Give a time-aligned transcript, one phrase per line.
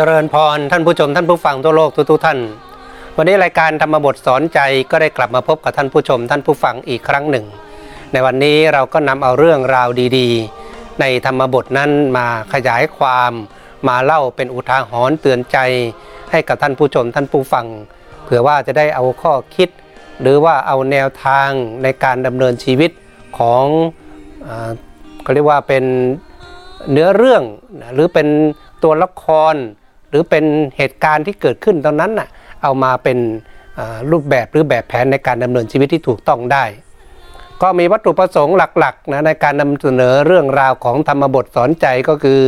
[0.00, 2.38] เจริญพรท่านผู้ชมท่านผู้ฟังทั่วโลกทุกๆท่าน
[3.16, 7.46] วันนี้รายการธรรมบทสอนใจก็ได้กลับมาพบกับท่านผู้ชมท่านผู้ฟังอีกครั้งหนึ่ง
[8.12, 13.32] ในวันนี้เราก็นำเอาเรื่องราวดีๆ ในธรรมบทนั้นมาขยายความ
[13.88, 15.58] มาเล่าเป็นอุทาหรณ์เตือนใจ
[16.30, 17.66] ให้กับท่านผู้ชมท่านผู้ฟัง
[18.24, 19.68] เผื่อว่าจะได้เอาข้อคิด
[20.20, 21.50] หรือว่าเอาแนวทาง
[21.82, 22.90] ในการดำเนินชีวิต
[23.38, 23.64] ของ
[24.42, 24.70] เอ่อ
[25.22, 25.84] เขาเรียกว่าเป็น
[26.92, 27.42] เนื้อเรื่อง
[27.94, 28.28] หรือเป็น
[28.82, 29.56] ตัวละคร
[30.10, 30.44] หรือเป็น
[30.76, 32.28] เหตุการณ์ที่เกิดขึ้นตอนนั้นน่ะ
[32.62, 33.18] เอามาเป็น
[34.10, 36.64] รูปแบบหรือแบบแผนในการดำเนินชีวิตที่ถูกต้องได้
[37.62, 42.40] ก็มีวัตถุประสงค์หลักๆนะในการนำเสนอเรื่องราวของธรรมบทสอนใจก็คือ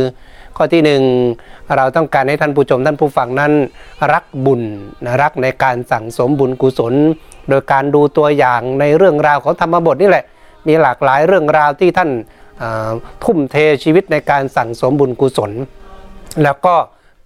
[0.57, 1.01] ข้อที่หนึ่ง
[1.75, 3.51] เราต้องการให้ท่านผู้ชมท่านผู้ฟังนั้น
[4.13, 4.61] รักบุญ
[5.05, 6.93] นะรักในการสั่งสมบุญกุศล
[7.49, 10.25] โดยการดูตัวอย่างในเรื่องราวของธรรมบทนี่แหละ
[10.67, 12.09] มีหลากหลายเรื่องราวที่ท่าน
[13.23, 15.51] ทุ่มเทชีวิตในการสั่งสมบุญกุศล
[16.43, 16.75] แล้วก็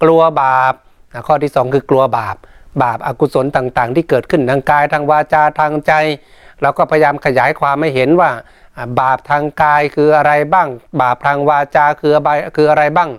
[0.03, 0.73] กลัวบาป
[1.13, 2.35] นะข้อที่สองคือกลัวบาป
[2.83, 5.93] บาปอากุศลต่างๆ ที่เกิดขึ้นทางกายทางวาจาทางใจ
[6.61, 8.31] เราก็พยายามขยายความให้เห็นว่า
[8.99, 10.69] บาปทางกายคืออะไรบ้าง
[11.02, 13.09] บาปทางวาจาคืออะไรคืออะไรบ้าง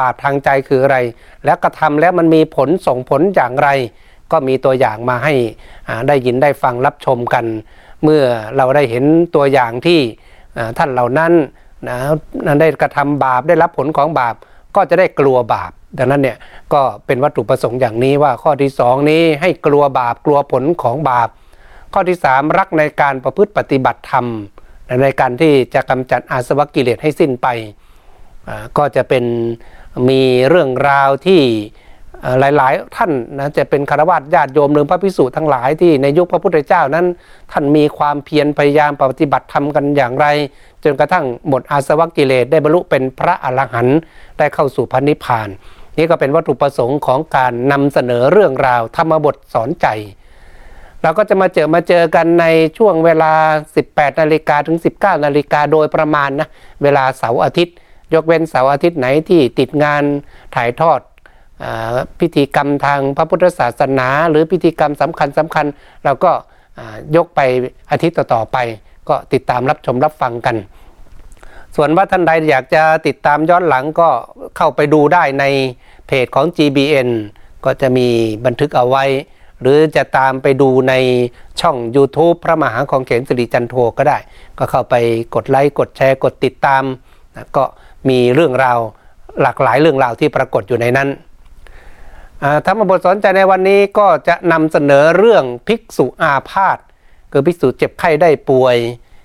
[0.00, 0.98] บาปทางใจคืออะไร
[1.44, 3.68] แล้วกระทำแล้วมันมีผลส่งผลอย่างไร
[4.32, 5.34] ก็มีตัวอย่างมาให้
[6.08, 7.44] ได้ยินได้ฟังรับชมกัน
[8.04, 8.22] เมื่อ
[8.56, 9.04] เราได้เห็น
[9.34, 10.00] ตัวอย่างที่
[10.78, 11.32] ท่านเหล่านั้น
[11.88, 11.98] นะ
[12.60, 14.34] ได้กระทำบาปได้รับผลของบาป
[14.76, 16.36] ก็จะได้กลัวบาป ดังนั้นเนี่ย
[16.72, 21.28] ก็เป็นวัตถุประสงค์อย่างนี้ว่าข้อที่สองนี้ให้กลัวบาปกลัวผลของบาป
[21.94, 24.26] ข้อที่สามรักในการประพฤติปฏิบัติธรรม
[25.02, 27.46] ในการที่จะกำจัดอาสวะกิเลสให้สิ้นไป
[28.78, 29.24] ก็จะเป็น
[30.08, 31.40] มีเรื่องราวที่
[32.40, 37.06] หลาย ๆ ท่านนะจะเป็นคารวะญาติโยมหรือพระพิสุทั้งหลายที่ในยุคพระพุทธเจ้านั้น
[37.52, 40.26] ท่านมีความเพียรพยายามปฏิบัติธรรมกันอย่างไร
[40.84, 43.98] จนกระทั่งหมดอาสวะกิเลสได้บรรลุเป็นพระอรหันต์
[44.38, 45.48] ได้เข้าสู่พระนิพพาน
[45.98, 49.86] นี่ก็เป็นวัตถุประสงค์ของการนำเสนอเรื่องราวธรรมบทสอนใจ
[51.02, 52.46] เราก็จะมาเจอมาเจอกันใน
[52.78, 53.32] ช่วงเวลา
[53.76, 56.48] 18 นาฬิกาถึง 19 นาฬิกาโดยประมาณนะ
[56.82, 57.74] เวลาเสาร์อาทิตย์
[58.14, 60.02] ยกเว้นเสาร์อาทิตย์ไหนที่ติดงาน
[60.54, 61.00] ถ่ายทอด
[61.64, 61.66] อ
[62.20, 65.66] พิธีกรรมทางพระพุทธศาสนา หรือพิธีกรรมสำคัญสำคัญ
[66.04, 66.32] เราก็
[67.16, 67.40] ยกไป
[67.90, 68.56] อาทิตย์ต่อๆไป
[69.08, 70.56] ก็ติดตามรับชมรับฟังกัน
[71.76, 74.08] ส่วนว่าท่านใดอยากจะติดตามย้อนหลังก็
[74.56, 75.44] เข้าไปดูได้ใน
[76.06, 77.08] เพจของ GBN
[77.64, 78.08] ก็จะมี
[78.44, 79.04] บันทึกเอาไว้
[79.60, 80.94] หรือจะตามไปดูใน
[81.60, 84.18] ช่อง YouTube พระมหาของเขนสิริจันโทก็ได้
[84.58, 84.94] ก็เข้าไป
[85.34, 86.84] กดไลค์กดแชร์กดติดตาม
[87.36, 87.64] นะก็
[88.08, 88.78] มีเรื่องราว
[89.42, 91.08] หลากหลายเรื่องราวที่ปรากฏอยู่ในนั้น
[92.66, 96.78] ธรรมบทสอนใจในวันนี้ก็จะนำเสนอเรื่องภิกษุอาพาธ
[97.32, 98.76] คือภิกษุเจ็บไข้ได้ป่วย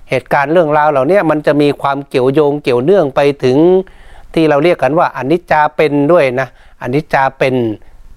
[0.10, 3.58] เหตุการณ์เรื่องราวเหล่านี้มันจะมีความเกี่ยวโยงเกี่ยวเนื่องไปถึง
[4.34, 6.48] ที่เราเรียกกันว่าอนิจจาเป็นด้วยนะ
[6.82, 7.56] อนิจจาเป็น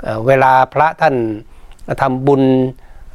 [0.02, 1.14] เเวลาพระท่าน
[2.02, 2.42] ทำบุญ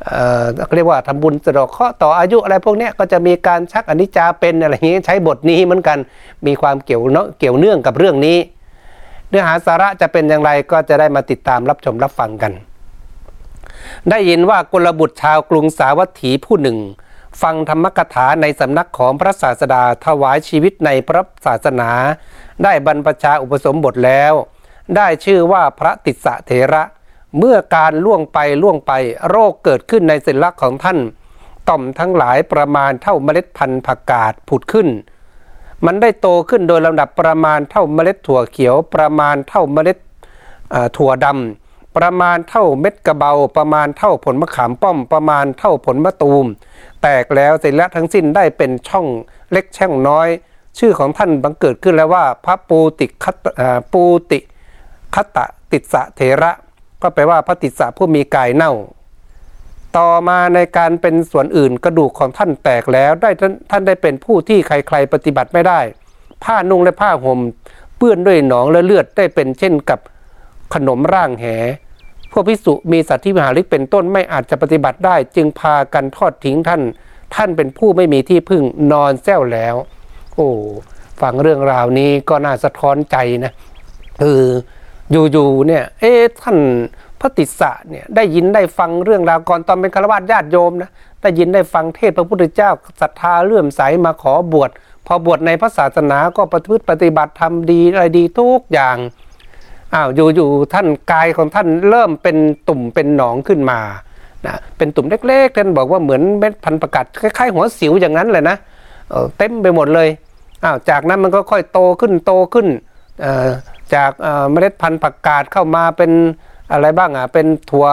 [0.05, 0.45] เอ่อ
[0.75, 5.97] เรียกว่าทำบุญสะดอกเคาะต่ออายุอะไรพวกนี้ก็จะมีการชักอนิจจาเป็นอะไรอย่างนี้ใช้บทนี้เหมือนกัน
[6.45, 8.37] มีความเกี่ยวเนาะเกี่ยวเนื่องกับเรื่องนี้
[9.29, 12.51] เนื้อหาสาระจะเป็นอย่างไรก็จะได้มาติดตามรับชมรับฟังกัน
[14.09, 16.77] ได้ยินว่ากุลบุตรชาวกรุงสาวัตถีผู้หนึ่ง
[17.41, 21.89] ฟังธรรมกถาในสำนักของพระศาสดาถวายชีวิตในพระศาสนา
[22.63, 24.33] ได้บรรพชาอุปสมบทแล้ว
[24.95, 26.83] ได้ชื่อว่าพระติสะเถระ
[27.37, 28.91] เมื่อการล่วงไปล่วงไป
[29.29, 30.99] โรคเกิดขึ้นในศิลของท่าน
[31.69, 34.87] ต่อมทั้งหลายประมาณเท่าเมล็ดพันธุ์ผักกาดผุดขึ้น
[35.85, 39.97] มันได้โตขึ้นโดยลำดับประมาณเท่าเมล็ดถั่วเขียวประมาณเท่าเมล็ด
[40.97, 46.45] ถั่วดำประมาณเท่าเม็ดกระเบาประมาณเท่าผลมะขามป้อมประมาณเท่าผลมะตูม
[47.01, 49.07] แตกแล้วเสร็จแล้วทั้งสิ้นได้เป็นช่อง
[49.51, 50.27] เล็กช่องน้อย
[50.79, 53.45] ชื่อของท่านบังเกิดขึ้นแล้วว่า พระปูติคัต
[53.93, 54.39] ปูติ
[55.15, 56.51] คัตตะติสะเถระ
[57.01, 58.73] ก็แปลว่าพระติสะผู้มีกายเน่า
[59.97, 65.79] ต่อมาในการเป็นส่วนอื่นกระดูกของท่านแตกแล้วได้ท่านท่านได้เป็นผู้ที่ใครๆปฏิบัติไม่ได้
[66.43, 67.39] ผ้านุ่งและผ้าห่ม
[67.97, 69.99] เปื้อนด้วยหนองและเลือดได้เป็นเช่นกับ
[70.73, 71.45] ขนมร่างแห
[72.31, 76.81] พวกพิสุมีสัตว์ที่มหาฤทธิ์เป็นต้นไม่อาจจะปฏิบัติได้ จึงพากันทอดทิ้งท่าน
[77.35, 79.75] ท่านเป็นผู้ไม่มีที่พึ่งนอนแซวแล้ว
[80.35, 80.49] โอ้
[81.21, 83.51] ฟังเรื่องราวนี้ก็น่าสะท้อนใจนะ
[84.21, 84.41] คือ
[85.31, 86.57] อยู่ๆเนี่ย เอ๊ะท่าน
[87.19, 90.89] พระติสะเนี่ยได้ยินได้ฟังเรื่องราวก่อนตอนเป็นฆราวาสญาติโยมนะ
[91.21, 92.71] ได้ยินได้ฟังเทศพระพุทธเจ้า
[93.01, 94.69] ศรัทธาเลื่อมใสมาขอบวช
[95.05, 98.97] พอบวชในพระศาสนาก็ประพฤติปฏิบัติทำดีอะไรดีทุกอย่าง
[99.93, 102.37] อ้าวอยู่ๆท่านกายของท่านเริ่มเป็น
[102.67, 103.79] ตุ่มเป็นหนองขึ้นมา
[104.45, 108.57] นะเป็นตุ่มเล็กๆท่านบอกว่าเหมือนเม็ดพันประกาศคล้ายๆ หัวสิวอย่างนั้นเลยนะ
[109.09, 110.09] เเต็มไปหมดเลย
[110.63, 112.67] อ้าวจากนั้นมันก็ค่อยโตขึ้นโตขึ้น
[113.93, 114.11] จาก
[114.51, 116.11] เมล็ดพันธุ์ผักกาดเข้ามาเป็น
[116.71, 117.87] อะไรบ้างอะเป็นถั่ว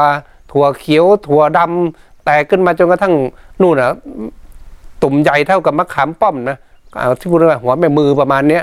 [0.53, 3.15] ถั่วเขียวถั่วดำแตกขึ้นมาจนกระทั่ง
[3.61, 3.91] นู่นอะ
[5.03, 6.57] ตุ่มใหญ่เท่ากับมะขามป้อมนะ
[7.19, 8.63] ที่พูดว่าหัวแม่มือประมาณเนี้ย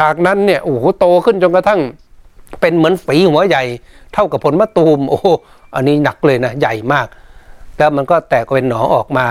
[0.00, 1.80] จากนั้นเนี่ยโอ้โหโตขึ้นจนกระทั่ง
[2.60, 3.64] เป็นเหมือนฝีหัวใหญ่
[4.14, 5.18] เท่ากับผลมะตูม โอ้
[5.74, 7.06] อันนี้หนักเลยนะ ใหญ่มาก
[7.78, 9.26] แล้วมันก็แตกเป็นหนองออกมา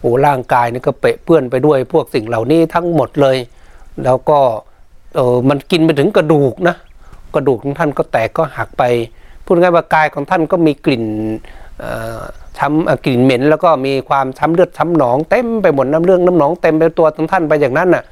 [0.00, 3.36] โอ้ร่างกายนี่ก็เปะเปื้อนไปด้วยพวกสิ่งเหล่านี้ทั้งหมดเลย
[4.04, 4.38] แล้วก็
[5.14, 6.76] เออมันกินไปถึงกระดูกนะ
[7.34, 8.82] กระดูกของท่านก็แตกก็หักไป
[9.44, 11.04] พูดง่ายๆว่ากายของท่านก็มีกลิ่น
[11.82, 12.20] อ่อ
[12.58, 18.04] ช้ำกลิ่นเหม็น แล้วก็มีความช้ำเลือดช้ำหนองเต็มไปหมดน้ำเรื่องน้ำหนองเต็มไปตัวของท่านไปอย่างนั้นน่ะ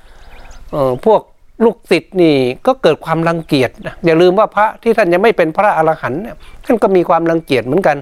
[1.05, 1.21] พวก
[1.65, 2.37] ลูกศิษย์นี่
[2.67, 7.97] ก็เกิดความรังเกียจนะอย่าลืมว่าพระที่ท่านยังไม่เป็นพระอรหันต์เนี่ยท่านก็มีความรังเกียจเหมือนกัน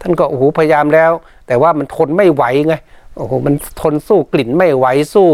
[0.00, 1.12] ท่านก็โอ้โหพยายามแล้ว
[1.46, 2.74] แต่ว่ามันทนไม่ไหวไง
[3.16, 5.30] โอ้โหมันทนสู้กลิ่นไม่ไหวสู้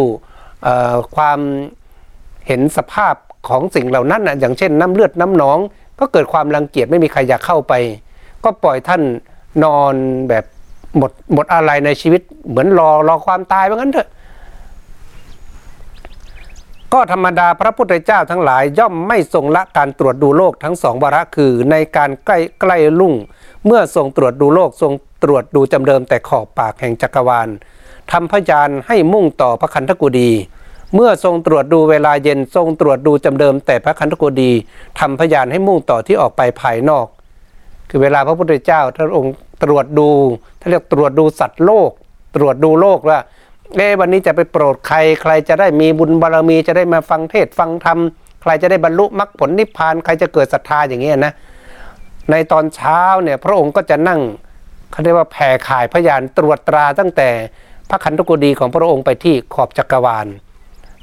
[1.17, 1.39] ความ
[2.47, 3.15] เห็นสภาพ
[3.49, 5.59] ของสิ่งเหล่านั้นนะอย่างเช่น น้ำเลือดน้ำหนอง
[6.01, 7.73] ก็เกิดความรังเกียจไม่มีใครอยากเข้าไป
[8.45, 9.03] ก็ปล่อยท่าน
[9.65, 9.95] นอน
[10.29, 10.45] แบบ
[10.99, 14.09] หมดหมดอะไรในชีวิตเหมือนรอรอความตายว่างั้นเถอะ
[16.99, 23.15] ก็ธรรมดาพระพุทธเจ้าทั้งหลายย่อมไม่ทรงละการตรวจดูโลกทั้งสองวาระคือ ในการใกล้ใกล้ลุ่ง
[23.67, 27.49] เมื่อทรงตรวจดูโลกทรงตรวจดูจำเดิมแต่ขอบปากแห่งจักรวาล
[28.13, 30.31] ทำพยานให้มุ่งต่อพระคันธกุฎี
[30.95, 34.51] เมื่อทรงตรวจดูเวลาเย็นทรงตรวจดูจำเดิมแต่พระคันธกุฎี
[34.99, 37.07] ทำพยานให้มุ่งต่อที่ออกไปภายนอก
[37.91, 40.09] คือเวลาพระพุทธเจ้าท่านองค์ตรวจดู
[40.61, 41.91] ท่านเรียกตรวจดูสัตว์โลก
[42.37, 43.19] ตรวจดูโลกว่า
[43.75, 47.99] เอ๊วันนี้จะไปโปรดใคร ใครจะได้มีบุญบารมีจะได้มาฟังเทศฟังธรรม
[48.43, 51.33] ใครจะได้บรรลุมรรคผลนิพพานใครจะเกิดศรัทธาอย่างเงี้ยนะ
[52.31, 54.21] ในตอนเช้าเนี่ยพระองค์ก็จะนั่ง
[54.93, 57.29] เขาเรียกว่าแผ่ข่ายพยานตรวจตราตั้งแต่
[57.91, 60.27] พระขันธกุฎีของพระองค์ไปที่ขอบจักรวาล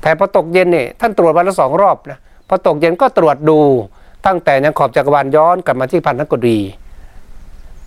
[0.01, 3.59] แต่พอตกเย็นเนี่ยท่านตรวจวันละสองรอบนะพอตกเย็นก็ตรวจดู
[4.25, 6.59] ตั้งแต่ยังขอบจักรวาลย้อนกลับมาที่พันธกุฎี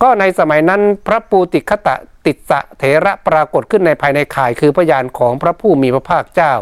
[0.02, 6.54] ก็ในสมัยนั้นพระปูติคตะติสะเถระปรากฏขึ้นในภายในข่ายคือพยานของพระผู้มีพระภาคเจ้า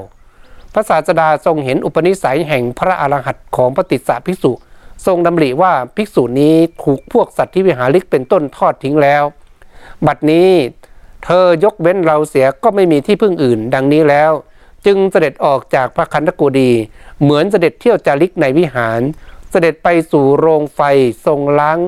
[0.73, 4.53] พระศาสดาทรงเห็นอุปนิสัยแห่งพระอรหันต์ของพระติสะภิกษุ
[5.07, 9.23] ทรงดำริว่าภิกษุนี้ถูกพวกสัตว์ที่วิหาริกเป็นต้นทอดทิ้งแล้ว
[10.07, 10.51] บัดนี้
[11.25, 14.33] เธอยกเว้นเราเสียก็ไม่มีที่พึ่งอื่น ดังนี้แล้ว
[14.87, 16.71] จึงเสด็จออกจากพระคันธกุฎี
[17.23, 19.01] เหมือนเสด็จเที่ยวจาริกในวิหาร
[19.51, 20.81] เสด็จไปสู่โรงไฟ
[21.27, 21.79] ทรงล้าง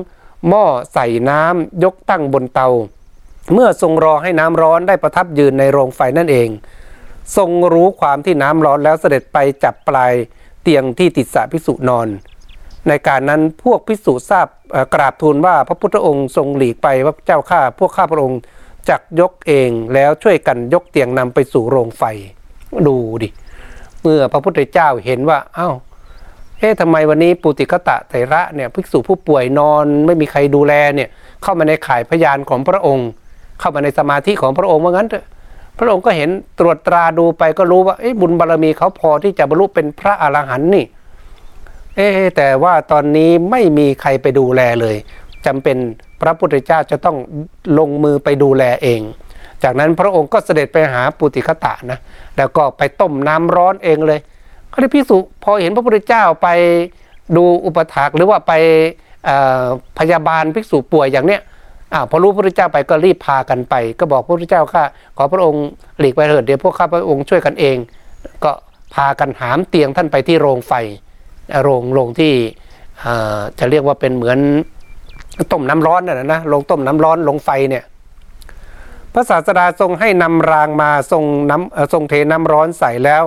[0.49, 2.69] หม้อใส่น้ำยกตั้งบนเตา
[3.53, 6.49] เมื่อทรงรอให้น้ำร้อนได้ประทับยืนในโรงไฟนั่นเอง
[7.37, 10.13] ทรงรู้ความที่น้ำร้อนแล้วเสด็จไปจับปลาย
[10.61, 12.07] เตียงที่ติดสะภิกษุนอน
[12.87, 14.47] ในการนั้นพวกภิกษุทราบ
[14.93, 18.39] กราบทูลว่าพระพุทธองค์ทรงหลีกไปว่าเจ้าข้าพวกข้าพระองค์
[18.89, 22.03] จักยกเองแล้วช่วยกันยกเตียงนำไปสู่โรงไฟ
[22.87, 23.29] ดูดิ
[24.01, 25.69] เมื่อพระพุทธเจ้าเห็นว่าเอ้า
[26.59, 31.09] เอ๊ะทำไมวันนี้ปุติกตะไตระเนี่ยภิกษุผู้ป่วยนอนไม่มีใครดูแลเนี่ย
[31.43, 33.07] เข้ามาในข่ายพยานของพระองค์
[33.59, 35.25] เข้ามาในสมาธิของพระองค์ว่างั้นเถอะ
[35.79, 40.85] พระองค์ก็เห็นตรวจตราดูไปก็รู้ว่าเอ๊ะบุญบารมีเขาพอที่จะบรรลุเป็นพระอรหันต์นี่
[41.95, 44.95] เอ๊ะแต่ว่าตอนนี้ไม่มีใครไปดูแลเลย
[45.45, 45.77] จำเป็น
[46.21, 47.17] พระพุทธเจ้าจะต้อง
[47.79, 49.01] ลงมือไปดูแลเอง
[49.63, 51.99] จากนั้นพระองค์ก็เสด็จไปหาปุติคตะนะ
[52.37, 54.19] แล้วก็ไปต้มน้ำร้อนเองเลย
[54.77, 56.47] ก็ได้พิสุพอเห็นพระพุทธเจ้าไป
[57.35, 58.53] ดูอุปถากหรือว่าไป
[59.99, 61.41] พยาบาลภิกษุป่วยอย่างเนี้ย
[61.93, 64.83] อพอรู้พระพุทธเจ้าไปก็รีบพากันไป ก็บอกพระพุทธเจ้าข้า
[65.17, 65.65] ขอพระองค์
[65.99, 67.77] หลีกไปเถิดเดี๋ยวพวกข้าพระองค์ช่วยกันเอง
[68.43, 68.51] ก็
[68.95, 70.73] พากันหามเตียงท่านไปที่โรงไฟ
[71.63, 72.33] โรงโรงที่
[73.59, 74.39] จะเรียกว่าเป็นเหมือน
[75.51, 77.83] ต้มน้ำร้อนน่ะนะลงต้มน้ำร้อนลงไฟเนี่ย
[79.13, 83.23] พระศาสดาทรงให้นำรางมาทรงน้ำทรงเทน้ำร้อนใส่แล้ว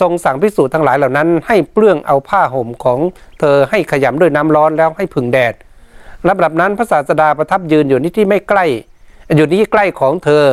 [0.00, 2.98] ทรงสั่งพิสูจน์ทั้งหลายเหล่านั้น ให้เปลื้องเอาผ้าห่มของ
[3.40, 5.54] เธอให้ขยำด้วยน้ำร้อนแล้วให้ผึ่งแดด
[6.28, 8.66] ลำดับนั้นพระศาสดาประทับยืนอยู่ที่ที่ไม่ใกล้
[9.36, 10.44] อยู่ที่ใกล้ของเธอ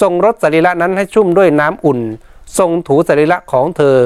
[0.00, 2.00] ทรงรดสรีระนั้นให้ชุ่มด้วยน้ำอุ่น
[2.58, 3.96] ทรงถูสรีระของเธอ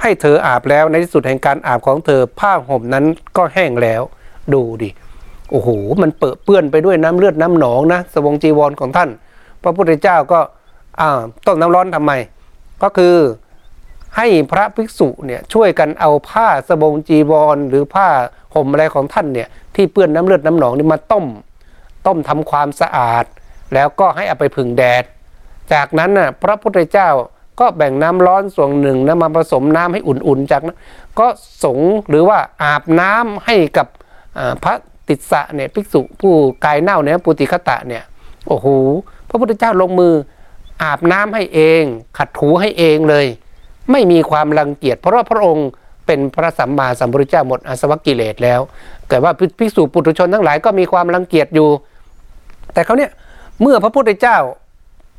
[0.00, 3.04] ให้เธออาบแล้วในที่สุดแห่งการอาบของเธอ ผ้าห่มนั้น
[3.36, 4.02] ก็แห้งแล้ว
[4.52, 4.90] ดูดิ
[5.50, 5.68] โอ้โห
[6.02, 9.10] มันเปื้อนเปื้อนไปด้วยน้ำเลือดน้ำหนองนะสบงจีวรของท่าน
[9.62, 10.40] พระพุทธเจ้าก็
[11.00, 12.12] อ่าต้มน้ำร้อนทำไม
[12.82, 13.14] ก็คือ
[14.16, 18.08] ให้พระภิกษุเนี่ยช่วยกันเอาผ้าสบงจีวร หรือผ้า
[18.54, 21.26] ห่มอะไรของท่านเนี่ยที่เปื้อนน้ำเลือดน้ำหนองนี่มาต้ม
[22.06, 23.24] ต้มทำความสะอาด
[23.74, 25.04] แล้วก็ให้เอาไปผึ่งแดด
[25.72, 27.08] จากนั้นน่ะพระพุทธเจ้า
[27.60, 30.78] ก็แบ่งน้ำร้อนส่วนหนึ่งนะมาผสมน้ำให้อุ่นๆ จากนั้น
[31.18, 31.26] ก็
[31.64, 31.78] สง
[32.08, 33.86] หรือว่าอาบน้ำให้กับ
[34.64, 34.74] พระ
[35.08, 36.32] ติสสะเนี่ยภิกษุผู้
[36.64, 38.02] กายเน่าเนี่ยปุติคตะเนี่ย
[38.48, 38.66] โอ้โห
[39.28, 40.14] พระพุทธเจ้าลงมือ
[40.82, 41.82] อาบน้ำให้เอง
[42.18, 43.26] ขัดถูให้เองเลย
[43.90, 45.68] ไม่มีความรังเกียจเพราะว่าพระองค์
[46.06, 48.60] เป็นพระสัมมาสัมพุทธเจ้าหมดอาสวะกิเลสแล้ว
[49.08, 51.68] เกิดว่าภิกษุปุถุชนทั้งหลายก็มีความรังเกียจอยู่
[52.74, 53.10] แต่เขาเนี่ย
[53.60, 54.38] เมื่อพระพุทธเจ้า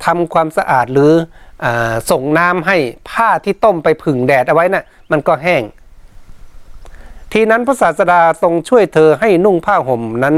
[0.05, 1.11] ทำความสะอาดหรือ
[1.63, 1.65] อ
[2.11, 2.77] ส่งน้ำให้
[3.09, 5.63] ผ้าที่ต้มไปผึ่งแดดเอาไว้นะ่ะมันก็แห้ง
[7.33, 10.35] ทีนั้นพระศาสดาทรงช่วยเธอให้นุ่งผ้าห่มนั้น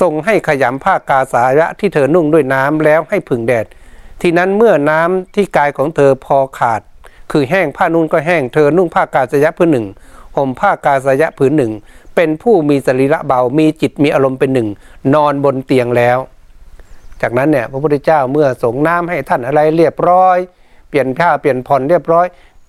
[0.00, 3.66] ทรงให้ขยำผ้ากาสายะที่เธอนุ่งด้วยน้ำแล้วให้ผึ่งแดด
[4.22, 6.82] ทีนั้นเมื่อน้ำที่กายของเธอพอขาด
[7.32, 9.86] คือแห้งผ้านุ่งก็แห้งเธอนุ่งผ้ากาสายะผืนหนึ่ง
[10.36, 11.72] ห่มผ้ากาสายะผืนหนึ่ง
[12.14, 14.68] เป็นผู้มีสรีระเบามีจิตมีอารมณ์เป็นหนึ่ง
[15.14, 16.18] นอนบนเตียงแล้ว
[17.22, 20.38] จากนั้นเนี่ยพระพุทธเจ้าเมื่อส่งน้ำให้ท่านอะไรเรียบร้อย
[20.88, 22.26] เปลี่ยนผ้าเปลี่ยนผ่อนเรียบร้อย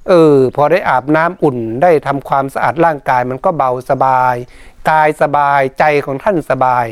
[0.08, 4.36] เออพอได้อาบน้ำอุ่นได้ทำความสะอาดร่างกายมันก็เบาสบาย
[4.90, 6.86] กายสบายใจของท่านสบาย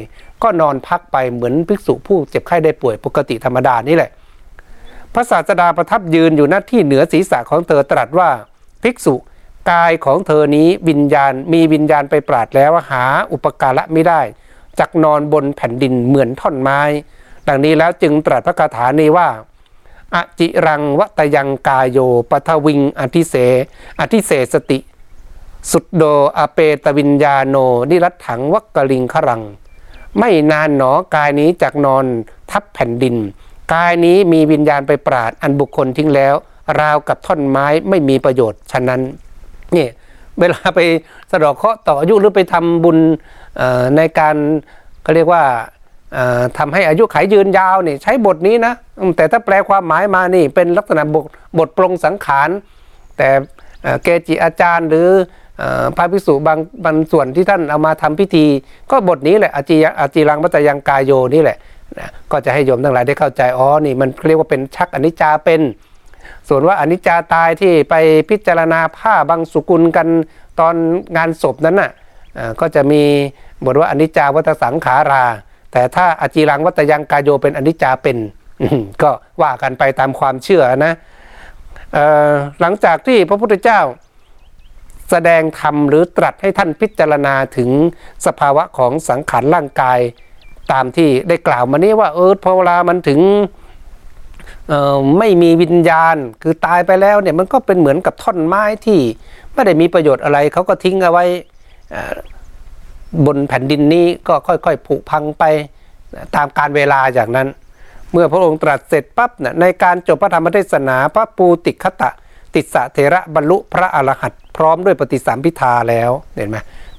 [0.44, 4.12] ก็นอนพักไปเหมือนภิกษุผู้เจ็บไข้ได้ป่วยปกติธรรมดานี่แหละ
[5.14, 8.30] พระศาสดาประทับยืนอยู่หน้าที่เหนือศีรษะของเธอตรัสว่า
[8.84, 9.16] ภิกษุ
[9.72, 14.22] กายของเธอนี้วิญญาณมีวิญญาณไปปราดแล้วหาอุปการะไม่ได้
[14.80, 16.80] จักนอนบนแผ่นดินเหมือนท่อนไม้
[17.48, 19.28] ดังนี้แล้วจึงตรัสพระคาถานี้ว่า
[20.14, 23.36] อจิรังวัตยังกายโยปทวิงอธิเส
[24.00, 24.80] อธิเสสติ
[25.72, 26.04] สุดโด
[26.38, 27.56] อเปตวิญญาโน
[27.90, 29.42] นิรัตถังวักกลิงขรัง
[30.20, 32.06] ไม่นานหนอกายนี้จากนอน
[32.52, 33.16] ทับแผ่นดิน
[33.74, 36.36] กายนี้มีวิญญาณไปปราดอันบุคคลทิ้งแล้ว
[36.82, 39.02] ราวกับท่อนไม้ไม่มีประโยชน์ ฉะนั้น
[39.76, 39.88] นี่
[40.40, 40.80] เวลาไป
[41.32, 42.98] สะดอกเคราะห์ต่ออายุหรือไปทำบุญ
[43.98, 44.36] ในการ
[45.06, 45.44] ก็เรียกว่า
[46.58, 48.74] ทำให้อายุขายยืนยาวนี่ใช้บทนี้นะ
[49.18, 51.26] แต่ถ้าแปลความหมายมานี่เป็นลักษณะบท
[51.58, 52.50] บทปรงสังขาร
[53.18, 53.30] แต่
[54.04, 55.08] เกจิอาจารย์หรือ
[55.98, 58.46] พระภิกษุบางบางส่วนที่ท่านเอามาทำพิธี
[58.92, 61.58] ก็บทนี้แหละอจีอจีรังมัตยังกายโยนี่แหละ
[62.00, 65.62] นะก็จะให้โยมทั้งหลายได้เข้าใจอ๋อนี่มันเรียกว่าเป็นชักอนิจจาเป็น
[66.50, 67.96] ส่วนว่าอนิจจาตายที่ไป
[68.30, 70.08] พิจารณาผ้าบางสุกุลกัน
[70.60, 70.76] ตอน
[71.18, 71.92] งานศพนั้นน่ะ
[72.60, 73.04] ก็จะมี
[73.66, 75.26] บทว่าอนิจจาวัตสังขารา
[75.72, 78.18] แต่ถ้าอจีรังวัตยังกายโยเป็นอนิจจาเป็น
[79.02, 80.94] ก็ว่ากันไปตามความเชื่อนะ
[82.62, 83.82] หลังจากที่พระพุทธเจ้า
[85.12, 87.70] แสดงธรรมหรือตรัสให้ท่านพิจารณาถึง
[88.26, 90.00] สภาวะของสังขารร่างกาย
[90.72, 93.20] ตามที่ได้กล่าวมานี้ว่าเออพอเวลามันถึง
[95.20, 99.00] ไม่มีวิญญาณคือตายไปแล้วเนี่ยมันก็เป็นเหมือนกับท่อนไม้ที่
[99.54, 101.26] ไม่ได้มีประโยชน์อะไรเขาก็ทิ้งเอาไว้
[103.26, 105.44] บนแผ่นดินนี้ก็ค่อยๆผุพังไป
[106.36, 107.48] ตามการเวลาอย่างนั้น
[108.12, 112.10] เมื่อพระองค์ตรัสเสร็จปั๊บเนี่ยในการจบพระธรรมเทศนาพระปูติคตะ
[112.54, 116.58] ติสะเทระบรรลุพระอรหันต์พร้อมด้วยปฏิสัมพิทาแล้วเห็นไหม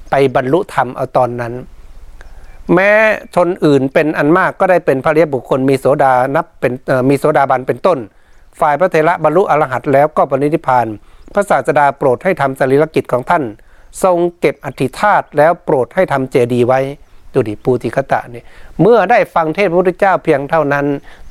[0.09, 1.53] ไปบรรลุธรรมเอาตอนนั้น
[2.73, 2.91] แม้
[3.35, 6.73] ชนอื่นเป็นอันมากก็ได้เป็นพระเรียบุคคลมีโสดานับเป็น
[7.09, 7.99] มีโสดาบันเป็นต้น
[8.59, 10.87] ฝ่ายพระเทระบรรลุอรหัตแล้วก็ปรินิพาน
[11.33, 13.43] พระศาสดาโปรดให้ทำสรีรกิจของท่าน
[14.03, 16.79] ทรงเก็บอธิธาตแล้วโปรดให้ทำเจดีย์ไว้
[17.33, 18.45] ดูดิปูติคตะเนี่ย
[18.81, 20.85] เมื่อได้ฟังเทศพระพุทธเจ้าเพียงเท่านั้น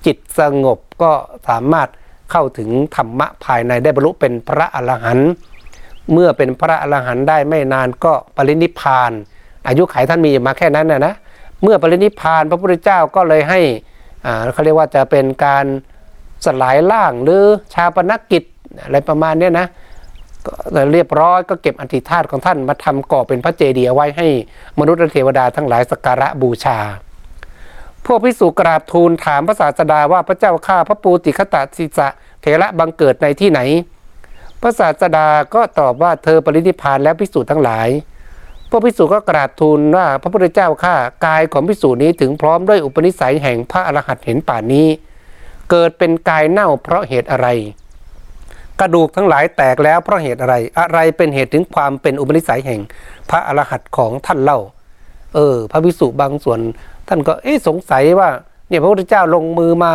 [0.06, 1.12] จิตสงบก็
[1.48, 1.88] สามารถ
[2.30, 5.30] เข้าถึงธรรมะภายในได้บรรลุเป็นพระอรหันต์
[6.12, 9.12] เมื่อเป็นพระอรหันต์ได้ไม่นานก็ปรินิพาน
[9.68, 11.14] อายุขัยท่านมีมาแค่นั้นนะนะ
[11.64, 13.60] เมื่อปรินิพานพระพุทธเจ้าก็เลยให้
[14.52, 15.64] เขาเรียกว่าจะเป็นการ
[16.46, 17.42] สลายล่างหรือ
[17.74, 18.42] ชาปนกิจ
[18.82, 19.66] อะไรประมาณนี้นะ
[20.92, 24.26] เรียบร้อยก็เก็บอัฐิธาตุของท่านมาทำก่อเป็นพระเจดีย์ไว้ให้
[24.78, 26.78] มนุษย์และเทวดาทั้งหลายสักการะบูชา
[28.06, 32.08] พวกพิสุกราบทูลถามพระศาสดาว่าพระเจ้าข้าพระปูติคตะสิสะ
[32.40, 33.60] เถระบังเกิดในที่ไหน
[34.60, 37.88] พระศาสดาก็ตอบว่าเธอปรินิพานแล้วพิสูจน์ทั้งหลาย
[38.74, 40.94] วกพิสูจน์ก็กราบทูลว่าพระพุทธเจ้าข้า
[41.26, 44.88] กายของพิสูจน์นี้ถึงพร้อมด้วยอุปนิสัยแห่งพระอรหันต์เห็นป่านนี้
[45.70, 47.48] เกิดเป็นกายเน่าเพราะเหตุอะไร
[48.80, 52.80] กระดูกทั้งหลายแตกแล้วเพราะเหตุอะไร อะไรเป็นเหตุถึงความเป็นอุปนิสัยแห่ง
[53.30, 54.60] พระอรหันต์ของท่านเล่า
[55.34, 56.60] เออ พระพิสุบางส่วน
[57.08, 58.28] ท่านก็เอ๊สงสัยว่า
[58.68, 59.92] เนี่ยพระพุทธเจ้าลงมือมา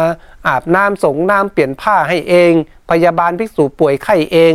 [0.47, 2.51] อาบน้ำสงน้ำเปลี่ยนผ้าให้เอง
[2.89, 4.53] พยาบาลภิกษุป่วยไข้เอง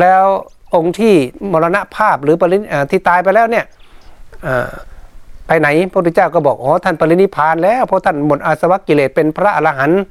[0.00, 0.24] แล้ว
[0.74, 1.14] องค์ที่
[1.52, 2.58] มรณภาพหรือปริ
[2.90, 3.64] ที่ตายไปแล้วเนี่ย
[5.46, 10.02] ไปไหนพระพุทธเจ้าก็บอกอ๋อท่านปรินิพานแล้วเพราะท่านหมดอาสวะกิเลสเป็นพระอรหันต์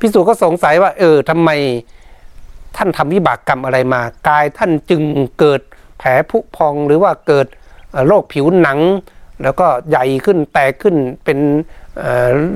[0.00, 1.50] พิสูจก็สงสัยว่า เออทำไม
[2.76, 5.02] ท่านทำวิบากกรรมอะไรมากายท่านจึง
[5.38, 5.60] เกิด
[5.98, 7.46] แผลผุพองหรือว่าเกิด
[8.06, 8.78] โรคผิวหนัง
[9.42, 11.38] แล้วก็ใหญ่ขึ้นแตกขึ้นเป็น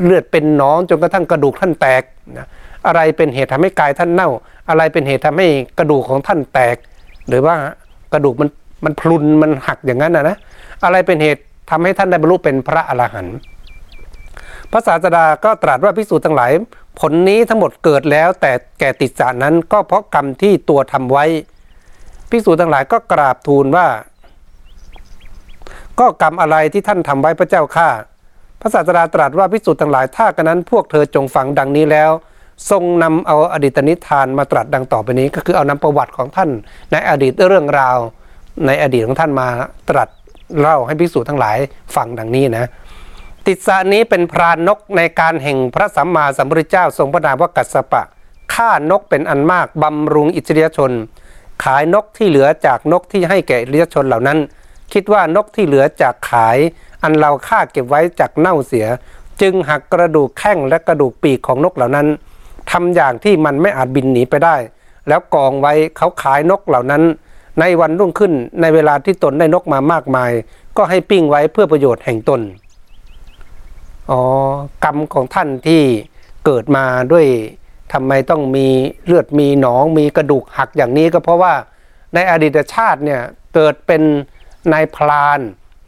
[0.04, 2.02] เลือดเป็นหนองจนกระทั่งกระดูกท่านแตก
[2.38, 2.46] นะ
[2.86, 4.30] อะไรเป็นเหตุทำให้กายท่านเน่า
[4.68, 6.76] อะไรเป็นเหตุทำให้กระดูกของท่านแตก
[7.28, 7.56] หรือว่า
[8.12, 8.48] กระดูกมัน
[8.84, 10.36] มันพลุนมันหักอย่างนั้นนะนะ
[10.84, 13.36] อะไรเป็นเหตุทำให้ท่านได้บรรลุเป็นพระอรหันต์
[14.72, 16.52] พระศาสดาก็ตรัสว่าพิสูจน์ทั้งหลาย
[17.00, 21.24] ผลนี้ทั้งหมดเกิดแล้วแต่แก่ติดสานั้นก็เพราะกรรมที่ตัวทำไว้
[22.30, 23.86] ภิกษุทั้งหลายก็กราบทูลว่า
[26.00, 27.88] ก็กรรมอะไรที่ท่านทำไว้พระเจ้าข้า
[28.60, 32.10] พระศาสดาตรัสว่าภิกษุทั้งหลายถ้ากันนั้นพวกเธอจงฟังดังนี้แล้ว
[32.70, 36.50] ทรงนำเอาอดีตนิทานมาตรัสดังต่อไปนี้ ก็คือเอานำประวัติของท่าน
[36.92, 37.98] ในอดีตเรื่องราว
[38.66, 39.48] ในอดีตของท่านมา
[39.90, 40.08] ตรัส
[40.58, 41.56] เล่าให้ภิกษุทั้งหลาย
[41.96, 42.68] ฟังดังนี้นะ
[43.46, 48.02] ติสานี้เป็นพรานนกในการแห่งพระสัมมาสัมพุทธเจ้าทรงพระนามว่ากัสปะ
[48.54, 50.92] ฆ่านกเป็นอันมากบำรุงอิสริยชน
[51.64, 54.38] ขายนกที่เหลือจากนกที่ให้แก่อิสริยชนเหล่านั้น
[54.92, 56.58] คิดว่านกที่เหลือจากขาย
[57.02, 58.86] อันเราฆ่าเก็บไว้จากเน่าเสีย
[59.40, 62.06] จึงหักกระดูกแข้งและกระดูกปีกของนกเหล่านั้น
[62.70, 64.56] ทำอย่างที่มันไม่อาจบินหนีไปได้
[65.08, 67.02] แล้วกองไว้เขาขายนกเหล่านั้น
[67.60, 70.30] ในวันรุ่งขึ้นในเวลาที่ตนได้นกมามากมาย
[70.76, 72.40] ก็ให้ปิ้งไว้เพื่อประโยชน์แห่งตน
[74.10, 74.20] อ๋อ
[74.84, 75.82] กรรมของท่านที่
[76.44, 77.26] เกิดมาด้วย
[77.92, 78.66] ทำไมต้องมี
[79.04, 81.54] เลือดมีหนองมีกระดูกหักอย่างนี้ก็เพราะว่า
[82.14, 83.20] ในอดีตชาติเนี่ย
[83.54, 84.02] เกิดเป็น
[84.72, 85.40] นายพลาน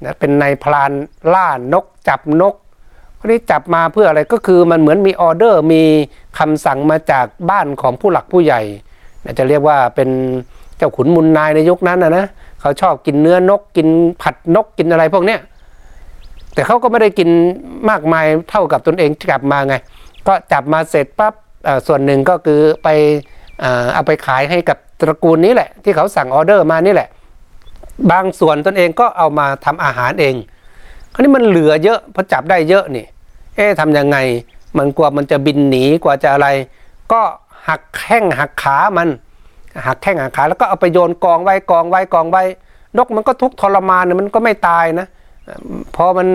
[0.05, 0.91] นะเป็นนายพลาน
[1.35, 2.55] ล่านกจับนก
[3.21, 5.83] คนนี้จับมาเพื่ออะไรก็คือมันเหมือนมีออเดอร์มี
[6.39, 8.61] คำสั่งมาจากบ้านของผู้หลักผู้ใหญ่
[9.39, 10.09] จะเรียกว่าเป็น
[10.77, 12.27] เจ้าขุนมุนนายในยุคนั้นนะนะ
[12.61, 13.89] เขาชอบกินเนื้อนกกิน
[14.23, 15.41] ผัดนกกินอะไรพวกเนี้ย
[16.55, 17.29] แต่เขาก็ไม่ได้กิน
[17.91, 19.75] มากมายเท่ากับตนเองจับมาไง
[20.27, 21.35] ก็จับมาเสร็จปั๊บ
[21.87, 22.89] ส่วนหนึ่งก็คือไป
[23.95, 27.09] เอาไปขายให้กับตระกูลนี้แหละ ที่เขาสั่งออเดอร์มานี่แหละ
[28.13, 30.35] บางส่วนตนเองก็เอามาทำอาหารเอง
[31.15, 33.07] คราวนี้มันเหลือเยอะพอจับได้เยอะนี่
[33.57, 34.17] เอ๊ะทำยังไง
[34.79, 36.49] มันกลัวมันจะบินหนีกว่าจะอะไร
[37.13, 37.21] ก็
[37.69, 39.09] หักแข้งหักขามัน
[39.87, 42.43] หักแข้งหักขาแล้วก็เอาไปโยนกองไว้กองไว้กองไว้
[42.97, 45.07] นกมันก็ทุกทรมานมันก็ไม่ตายนะ
[45.97, 46.29] พอมัน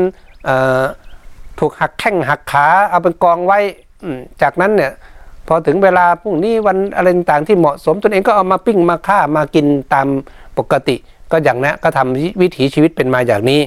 [1.59, 3.59] ถูกหักแข้งหักขาเอาไปกองไว้
[4.41, 4.91] จากนั้นเนี่ย
[5.47, 10.07] พอถึงเวลาพรุ่งนี้วันอะไรต่างที่เหมาะสมตนเองก็เอามาปิ้งมาฆ่ามากินตาม
[10.57, 10.95] ปกติ
[11.31, 13.61] ก็อย่างนี้ก็ทำวิถีชีวิตเป็นมาอย่างนี้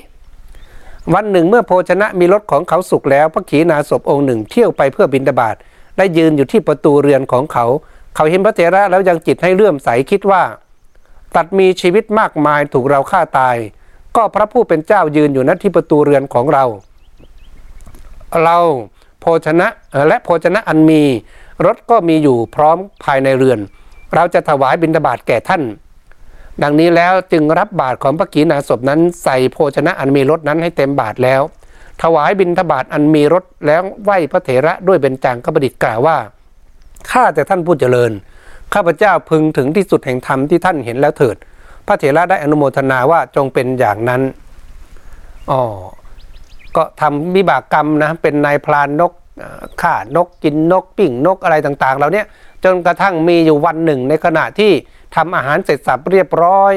[1.14, 5.56] วันหนึ่งเมื่อโภชนะมีรถของเขาสุกแล้วพระขีณาสพองค์หนึ่งเที่ยวไปเพื่อบินดาบาด
[5.96, 7.64] ได้ยืนอยู่ที่ประตูเรือนของเขา
[8.14, 10.42] เขาเห็นพระเถระแล้วยังจิตให้เลื่อมใสคิดว่า
[11.36, 13.56] ตัดมีชีวิตมากมายถูกเราฆ่าตาย
[14.16, 16.64] ก็พระผู้เป็นเจ้ายืนอยู่ณที่ประตูเรือนของเรา
[18.42, 18.58] เรา
[19.20, 19.68] โภชนะ
[20.08, 21.02] และโภชนะอันมี
[21.66, 23.58] รถก็มีอยู่พร้อมภายในเรือน
[24.14, 25.62] เราจะถวายบิณฑบาตแก่ท่าน
[26.62, 31.42] ดังนี้แล้วจึงรับบาตรของพระกีนาศพนั้นใส่โภชนะอันมีรถนั้นให้เต็มบาตรแล้ว
[32.02, 36.16] ถวายบิณฑบาตอันมีรถแล้วไหว้พระเถระด้วยเบญจางกบดิษฐ์กล่าวว่า
[37.10, 38.12] ข้าแต่ท่านผู้เจริญ
[38.74, 41.36] ข้าพเจ้าพึงถึงที่สุดแห่งธรรมที่ท่านเห็นแล้วเถิด
[41.86, 44.22] พระเถระได้อนุโมทนาว่าจงเป็นอย่างนั้น
[45.50, 45.62] อ๋อ
[46.76, 49.12] ก็ทำวิบากกรรมนะเป็นนายพรานนก
[49.82, 52.26] ฆ่านกกินนก ปิ้งนกอะไรต่างๆเราเนี้ย
[52.64, 54.72] จนกระทั่งมีอยู่วันหนึ่ง ในขณะที่
[55.16, 56.72] ทำอาหารเสร็จสับเรียบร้อย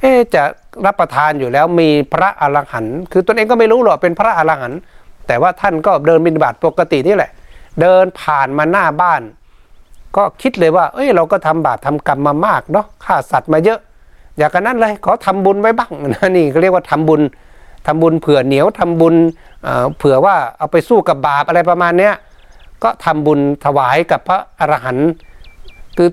[0.00, 0.42] เอ๊จะ
[0.86, 4.78] รับประทานอยู่แล้วมีพระอรหันต์คือตนเองก็ไม่รู้หรอกเป็นพระอรหันต์
[5.26, 7.30] แต่ว่าท่านก็เดินบิณฑบาตปกตินี่แหละ
[7.80, 9.22] เดินผ่านมาหน้าบ้าน
[10.16, 13.80] ก็คิดเลยว่า เอ้ยเราก็ทำบาปทำกรรมมามากเนาะฆ่าสัตว์มาเยอะ
[14.38, 17.20] อยากกันนั้นเลยขอทำบุญไว้บ้างนะนี่เขาเรียกว่าทำบุญ
[17.86, 19.14] ทำบุญเผื่อเหนียวทำบุญ
[19.96, 22.14] เผื่อว่าเอาไปสู้กับบาปอะไรประมาณเนี้ย
[22.82, 25.08] ก็ทำบุญถวายกับพระอรหันต์
[25.96, 26.08] คือ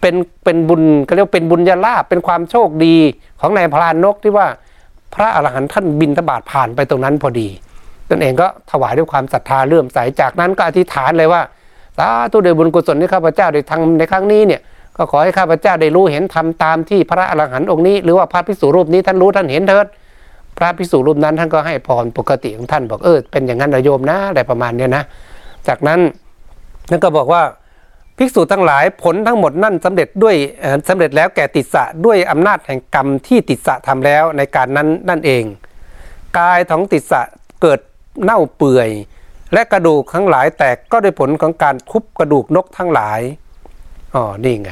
[0.00, 2.96] เป็นเป็นบุญก็เรียกเป็นบุญญาลาภเป็นความโชคดี
[3.40, 4.46] ของนายพรานนกที่ว่า
[5.14, 7.48] พระอรหันต์ท่านบินทบาทผ่านไปตรงนั้นพอดี
[8.08, 11.42] ตนเองก็ถวายด้วยความศรัทธาเลื่อมใสจากนั้นก็อธิษฐานเลยว่า
[11.98, 14.60] สาธุเดชบุญกุศลที่ข้าพเจ้าได้ทำในครั้งนี้เนี่ย
[14.96, 19.86] ก็ขอให้ข้าพเจ้าได้รู้เห็นทำตามที่พระอรหันต์องค์นี้ หรือว่าพระภิกษุรูปนี้ท่านรู้ท่านเห็นเถิด
[20.58, 25.04] พระภิกษุรูปนั้นท่านก็ให้พรปกติของท่านบอกเออเป็นอย่างนั้นระโยมนะอะไรประมาณเนี้นะ
[25.68, 26.00] จากนั้น
[26.90, 27.42] นั่นก็บอกว่า
[28.16, 30.36] ภิกษุทั้งหลายผลทั้งหมดนั่นสำเร็จด้วย
[30.88, 35.44] สำเร็จแล้วแก่ติสะด้วยอำนาจแห่งกรรมที่ติสะทำแล้วในการนั้นนั่นเอง
[36.38, 37.20] กายของติสะ
[37.62, 37.80] เกิด
[38.22, 38.90] เน่าเปื่อย
[39.52, 43.20] และกระดูกทั้งหลายแตกก็ด้วยผลของการทุบกระดูกนกทั้งหลาย
[44.14, 44.70] อ๋อนี่ไง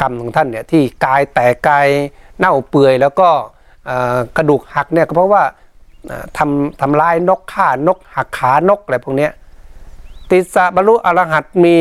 [0.00, 1.86] กรรมของท่านเนี่ยที่กายแตกกาย
[2.38, 3.28] เน่าเปื่อยแล้วก็
[4.36, 5.42] กระดูกหักเนี่ยก็เพราะว่า
[6.38, 9.28] ทำทำลายนกฆ่านกหักขานกอะไรพวกนี้
[10.30, 11.76] ติสะบรรลุอรหัตมี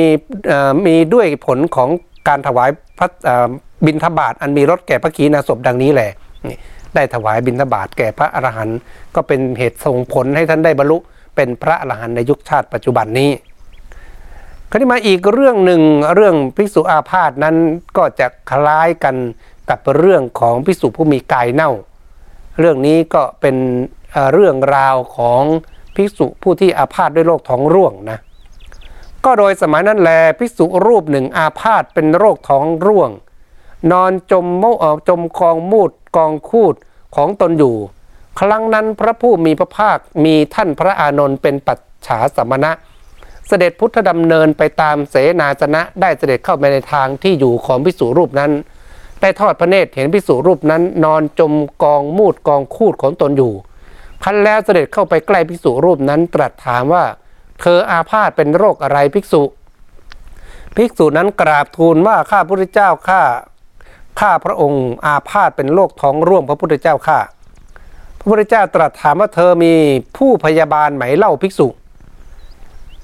[0.86, 1.90] มีด้วยผลของ
[2.28, 3.08] การถวายพระ
[3.86, 6.12] บิณฑบาตอันมีรสแก่พระกีนาศพดังนี้แหละ
[6.96, 8.78] ได้ถวายบิณฑบาตแก่พระอรหันต์
[9.16, 10.98] ก็เป็นเหตุส่งผลให้ท่านได้บรรลุ
[11.36, 13.32] เป็นพระอรหันต์ในยุคชาติปัจจุบันนี้
[14.70, 15.82] คราวนี้มาอีกเรื่องหนึ่ง
[16.16, 17.56] เรื่องภิกษุอาพาธนั้น
[17.98, 19.16] ก็จะคล้ายกัน
[19.70, 21.72] กับเรื่องของภิกษุผู้มีกายเน่า
[22.60, 23.56] เรื่องนี้ก็เป็น
[24.34, 25.44] เรื่องราวของ
[25.96, 28.20] ภิกษุผู้ที่อาพาธด้วยโรคท้องร่วงนะ
[29.26, 33.12] ก็โดยสมัยนั้นแลภิกษุรูปหนึ่งอาพาธเป็นโรคท้องร่วง
[33.92, 36.76] นอนจมโมเออจมกองมูดกองคูด
[37.16, 37.76] ของตนอยู่
[38.40, 42.72] ครั้งนั้นพระผู้มีพระภาคมีท่านพระอานนท์เป็นปัจฉาสมณะ
[43.48, 48.52] เสด็จพุทธดำเนินไปตามเสนาสนะได้เสด็จเข้าไปในทางที่อยู่ของพิสูรูปนั้น
[49.22, 51.54] ได้ทอดพระเนตรเห็นพิสูรูปนั้น นอนจม
[51.84, 53.54] กองมูดกองคูดของตนอยู่
[54.24, 57.04] คันแล้วเสด็จเข้าไปใกล้ภิกษุรูปนั้นตรัสถามว่า
[57.62, 59.44] เธออาพาธเป็นโรคอะไรภิกษุ
[60.76, 63.22] ภิกษุนั้นกราบทูลว่าข้าพระพุทธเจ้าข้า
[64.20, 67.20] ข้าพระองค์อาพาธเป็นโรคท้องร่วงพระพุทธเจ้าข้า
[68.20, 69.74] พระพุทธเจ้าตรัสถามว่าเธอมี
[70.18, 71.68] ผู้พยาบาลไหมเล่าภิกษุ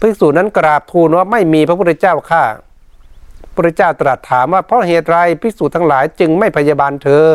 [0.02, 7.26] ภิกษุนั้นกราบทูลว่าไม่มีพระพุทธเจ้าข้าพระพุทธเจ้าตรัสถามว่าเพราะเหตุไรภิกษุทั้งหลายจึงไม่พยาบาลเธอ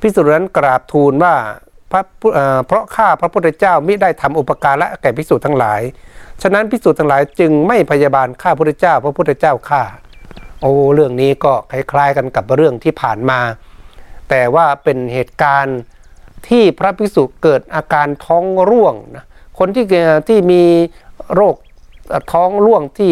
[0.00, 1.34] ภิกษุนั้นกราบทูลว่า
[1.90, 2.02] พระ
[2.66, 5.80] เพราะข้าพระพุทธเจ้ามิได้ทำอุปการะแก่ภิกษุทั้งหลาย
[6.42, 9.82] ฉะนั้นภิกษุทั้งหลายจึงไม่พยาบาลข้าพระพุทธเจ้า พระพุทธเจ้าข้า
[10.60, 13.40] โอ้เรื่องนี้ก็คล้ายๆกันกับเรื่องที่ผ่านมา
[14.28, 15.78] แต่ว่าเป็นเหตุการณ์
[16.48, 19.24] ที่พระภิกษุเกิดอาการท้องร่วงนะ
[19.58, 19.84] คนที่
[20.28, 20.62] ที่มี
[21.34, 21.56] โรค
[22.32, 23.10] ท้องร่วงที่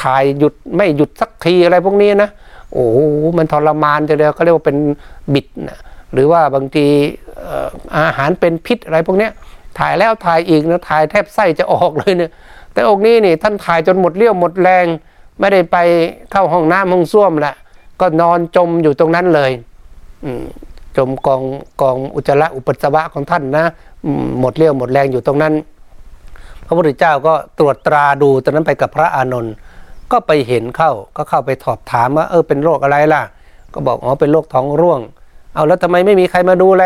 [0.00, 2.30] ถ่ายหยุดไม่หยุดสักทีอะไรพวกนี้นะ
[2.72, 2.86] โอ้
[3.38, 4.76] มันทรมานจะเดียวเขาเรียกว่าเป็น
[5.34, 5.78] บิดนะ
[6.16, 6.86] หรือว่าบางที
[7.98, 9.28] อาหารเป็นพิษอะไรพวกนี้
[9.78, 12.30] ถ่ายแล้วถ่ายอีกนะถ่ายแทบไส้จะออกเลยเนี่ย
[12.72, 14.86] แต่องค์นี้นี่ท่านถ่ายจนหมดเรี่ยวหมดแรง
[15.40, 15.76] ไม่ได้ไป
[16.32, 17.54] เข้าห้องน้ำห้องส้วมละ
[18.00, 19.50] ก็นอนจมอยู่ตรงนั้นเลย
[20.96, 21.42] จมกอง
[21.80, 23.64] กองอุจจาระอุปสวะของท่านนะ
[24.40, 25.54] หมดเรี่ยวหมดแรงอยู่ตรงนั้น
[26.66, 29.54] พระพุทธเจ้าก็ตรวจตราดูตอนนั้นไปกับพระอานนท์
[30.12, 33.22] ก็ไปเห็นเข้าก็เข้าไปสอบถามว่าเออเป็นโรคอะไรล่ะ
[33.74, 35.00] ก็บอกอ๋อเป็นโรคท้องร่วง
[35.56, 36.84] เอาแล้วทำไมไม่มีใครมาดูแล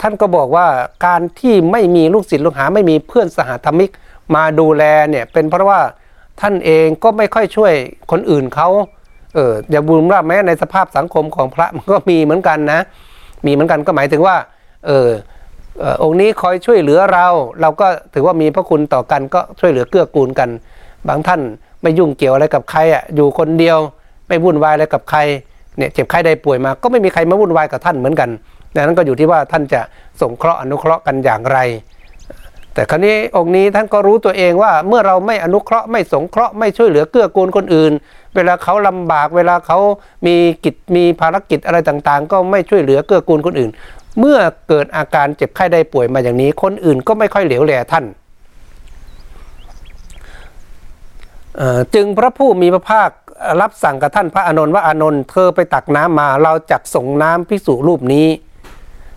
[0.00, 0.66] ท่านก็บอกว่า
[1.06, 3.90] การที่ไม่มีลูกศิษย์ลูกหาไม่มีเพื่อนสหธรรมิก
[4.34, 5.80] มาดูแลเนี่ยเป็นเพราะว่า
[6.40, 7.72] ท่านเองก็ไม่ค่อยช่วย
[8.10, 8.68] คนอื่นเขา
[9.34, 12.80] เอออย่าบูมว่าแม้ในสภาพสังคมของพระมันก็มีเหมือนกันนะ
[13.46, 14.36] มีเหมือนกันก็หมายถึงว่า
[14.86, 15.08] เออ
[15.80, 17.26] เออองค์นี้คอยช่วยเหลือเรา
[17.60, 20.48] เราก็ถือว่ามีพระคุณต่อกันก็ช่วยเหลือเกื้อกูลกัน
[21.08, 21.40] บางท่าน
[21.82, 23.78] ไม่ยุ่งเกี่ยวอะไรกับใครอะอยู่คนเดียว
[24.28, 25.20] ไม่วุ่นวายอะไรกับใคร
[25.78, 28.30] เนี่ยเจ็บไข้ได้ป่วยมา ก็ไม่มีใครมาวุ่นวายกับท่านเหมือนกัน
[28.74, 29.80] ดังนั้นก็อยู่ที่ว่าท่านจะ
[30.20, 31.58] สงเคราะห์อนุเคราะห์กันอย่างไร
[32.74, 37.92] แต่ครั้นี้องค์นี้ท่านก็รู้ตัวเองว่าเมื่อเราไม่อนุเคราะห์ไม่สงเคราะห์ไม่ช่วยเหลือเกื้อกูลคนอื่น
[38.34, 39.78] เวลาเขาลำบากเวลาเขา
[40.26, 43.70] มีกิจมีภารกิจอะไรต่างๆ ก็ไม่ช่วยเหลือเกื้อกูลคนอื่น
[44.18, 44.38] เมื่อ
[44.68, 48.04] เกิดอาการเจ็บไข้ได้ป่วยมาอย่างนี้ คนอื่นก็ไม่ค่อยเหลียวแลท่าน
[51.94, 53.10] จึงพระผู้มีพระภาค
[53.60, 58.28] รับสั่งกับท่านพระอานนท์ว่าอานนท์เธอไปตักน้ำมาเราจักส่งน้ำพิสูรูปนี้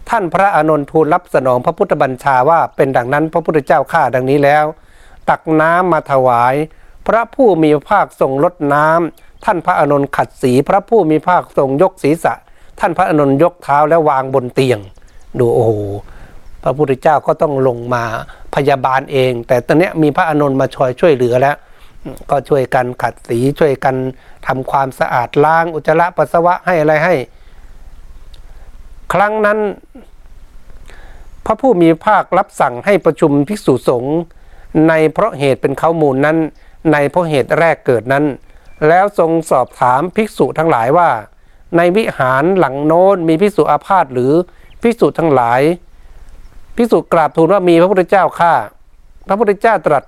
[0.10, 4.66] ท่านพระอานนท์ทูลรับสนองพระพุทธบัญชาว่าเป็นดังนั้นพระพุทธเจ้าข้าดังนี้แล้ว
[5.30, 6.56] ตักน้ำมาถวาย
[7.08, 12.34] พระผู้มีพระภาคทรงลดน้ำท่านพระอานนท์ขัดสีพระผู้มีพระภาคทรงยกศีรษะ
[12.80, 14.80] ท่านพระอานนท์ยกเท้าแล้ววางบนเตียง
[15.40, 15.72] ดูโอ้โห
[16.64, 18.04] พระพุทธเจ้าก็ต้องลงมา
[18.56, 21.56] พยาบาลเอง แต่ตอนนี้มีพระอานนท์มาช่วยช่วยเหลือแล้ว
[22.30, 23.96] ก็ช่วยกันขัดสีช่วยกัน
[24.48, 27.16] ทำความสะอาดล้างอุจจาระปัสสาวะให้อะไรให้
[29.14, 29.60] ครั้งนั้น
[31.46, 34.18] พระผู้มีภาครับสั่งให้ประชุมภิกษุสงฆ์
[34.88, 36.38] ในเพราะเหตุเป็นข้ามูลนั้น
[36.92, 38.26] ในเพราะเหตุแรกเกิดนั้น
[38.88, 41.10] แล้วทรงสอบถามภิกษุทั้งหลายว่า
[41.78, 44.32] ในวิหารหลังโน้นมีภิกษุอาพาธหรือ
[44.82, 45.62] ภิกษุทั้งหลาย
[46.76, 48.54] ภิกษุกราบทูลว่ามีพระพุทธเจ้าข้า
[49.28, 50.04] พระพุทธเจ้าตรัส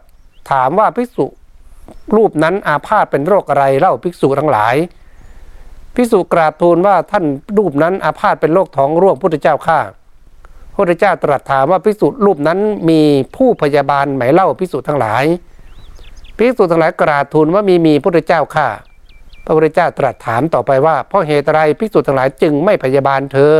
[0.52, 1.26] ถามว่าภิกษุ
[2.16, 4.76] รูปนั้นอาพาธเป็นโรคอะไรเล่าภิกษุทั้งหลาย
[5.96, 7.26] ภิกษุกราบทูลว่าท่าน
[7.58, 9.80] รูปนั้นอาพาธเป็นโรคท้องร่วงพุทธเจ้าข้า
[10.74, 13.02] พระพุทธเจ้าตรัสถามว่าภิกษุรูปนั้นมี
[13.36, 15.26] ผู้พยาบาลไหมเล่าภิกษุทั้งหลาย
[16.38, 18.68] ภิกษุทั้งหลายกราบทูลว่ามีมีพุทธเจ้าข้า
[19.46, 23.56] พระพุทธเจ้าตรัสถามต่อไปว่าเพราะเหตุไรภิกษุทั้งหลายจึงไม่พยาบาลเธอ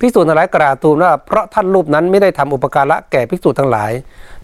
[0.00, 3.92] ภิกษุทั้งหลายกราบทูลว่าเพราะท่านรูปนั้นไม่ได้ทำอุปการะแก่ภิกษุทั้งหลาย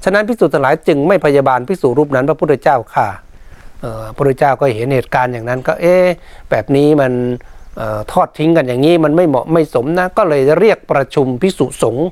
[0.05, 3.09] ฉะนั้นภิกษุทั้งหลายจึงไม่พยาบาลภิกษุรูปนั้นพระพุทธเจ้าค่ะ
[3.83, 6.07] พระพุทธเจ้าก็เห็นเหตุการณ์อย่างนั้นก็เอ๊ะ
[6.51, 7.13] แบบนี้มัน
[7.81, 12.07] ออทอดทิ้งกันอย่างนี้มันไม่เหมาะไม่สมนะก็เลยเรียกประชุมภิกษุสงฆ์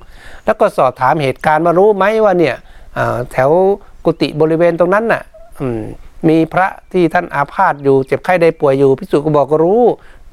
[0.44, 2.54] แล้วก็สอบถามเหตุการณ์มารู้ไหมว่าเนี่ย
[3.32, 3.50] แถว
[4.04, 5.22] กุฏิบริเวณตรงนั้นน่ะ
[6.28, 9.82] มีพระที่ท่านอาพาธอยู่เจ็บไข้ได้ป่วยอยู่ภิกษุก็บอกก็รู้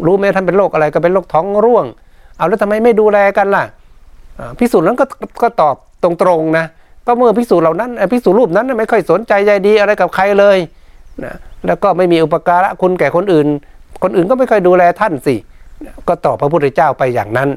[0.06, 1.86] รู้ไหมท่านเป็นโรคอะไรก็เป็นโรคท้องร่วง
[2.38, 3.64] เอาแล้วทำไมไม่ดูแลกันล่ะ
[4.40, 5.06] อ่าภิกษุนั้นก็
[5.42, 6.66] ก็ตอบตรงๆนะ
[7.06, 10.58] ก็เมื่อภิกษุเหล่านั้นเอ่อภิกษุรูปนั้นไม่ค่อยสนใจใยดีอะไรกับใครเลย
[11.24, 11.36] นะ
[11.68, 13.48] แล้วก็ไม่มีอุปการะคุณแก่คนอื่น
[14.04, 15.36] คนอื่นก็ไม่ค่อยดูแลท่านสิ
[16.08, 17.50] ก็ตอบพระพุทธเจ้าไปอย่างนั้น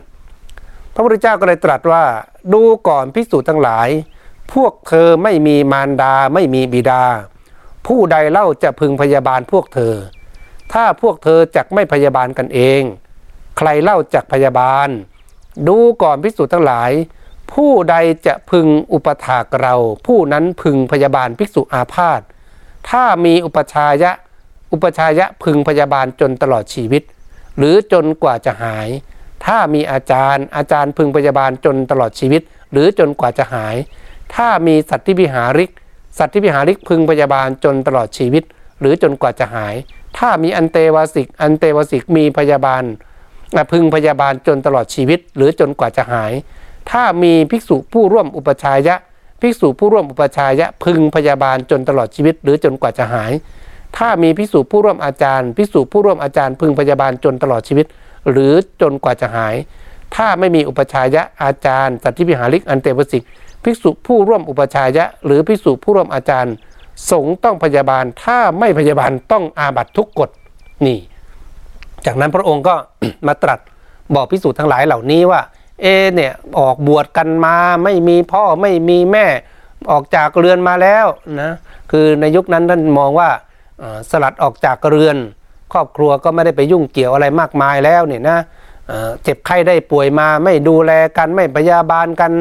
[0.94, 2.02] พระพุทธเจ้าก็เลยตรัสว่า
[2.54, 3.88] ดูก่อนภิกษุทั้งหลาย
[4.54, 7.04] พวกเธอไม่มีมารดาไม่มีบิดา
[7.86, 9.94] ผู้ใดเล่าจะพึงพยาบาลพวกเธอ
[10.72, 12.82] ถ้าพวกเธอจักไม่พยาบาลกันเอง
[13.58, 14.88] ใครเล่าจักพยาบาล
[15.68, 16.90] ดูก่อนพิสูจน์ทั้งหลาย
[17.52, 19.74] ผู้ใดจะพึงอุปถากเรา
[20.06, 22.20] ผู้นั้นพึงพยาบาลภิกษุอาพาธ
[22.90, 24.12] ถ้ามีอุปชายะ
[24.72, 27.02] อุปชายะพึงพยาบาลจนตลอดชีวิต
[27.58, 28.88] หรือจนกว่าจะหาย
[29.44, 33.76] ถ้ามีอาจารย์ อาจารย์พึงพยาบาลจนตลอดชีวิต หรือจนกว่าจะหาย
[34.34, 35.70] ถ้ามีสัตว์ที่วิหาริก
[36.18, 38.44] สัตว์ที่วิหาริกพึงพยาบาลจนตลอดชีวิต
[38.80, 39.74] หรือจนกว่าจะหาย
[40.18, 42.82] ถ้ามีอันเตวาสิก อันเตวาสิกมีพยาบาล
[43.72, 46.32] พึงพยาบาลจนตลอดชีวิต หรือจนกว่าจะหาย
[46.90, 48.94] ถ้ามีภิกษุผู้ร่วมอุปชายะ
[49.40, 53.32] ภิกษุผู้ร่วมอุปชายะ พึงพยาบาลจนตลอดชีวิต หรือจนกว่าจะหาย
[53.96, 57.86] ถ้ามีภิกษุผู้ร่วมอาจารย์ ภิกษุผู้ร่วมอาจารย์ พึงพยาบาลจนตลอดชีวิต
[58.30, 59.54] หรือจนกว่าจะหาย
[60.16, 63.22] ถ้าไม่มีอุปชายะอาจารย์ สัตธิวิหาริกอันเตวสิก
[63.64, 66.54] ภิกษุผู้ร่วมอุปชายะ หรือภิกษุผู้ร่วมอาจารย์
[67.10, 70.30] สงต้องพยาบาลถ้าไม่พยาบาลต้องอาบัตทุกกฎ
[70.86, 70.98] นี่
[72.06, 72.74] จากนั้นพระองค์ก็
[73.26, 73.60] มาตรัส
[74.14, 75.40] บอกพิสูจน์ทั้งหลายเหล่านี้ว่า
[75.82, 79.26] เอเนี่ยออกบวชกันมาไม่มีพ่อไม่มีแม่
[79.90, 81.06] ออกจากเรือนมาแล้ว
[81.40, 81.50] นะ
[81.90, 83.30] คือในยุคนั้นท่านมองว่า
[84.10, 85.16] สลัดออกจากเรือน
[85.72, 88.38] ครอบครัวก็ไม่ได้ไปยุ่งเกี่ยวอะไรมากมายแล้วเนี่ยนะ
[89.22, 92.32] เจ็บไข้ได้ป่วยมาไม่ดูแลกันไม่พยาบาลกัน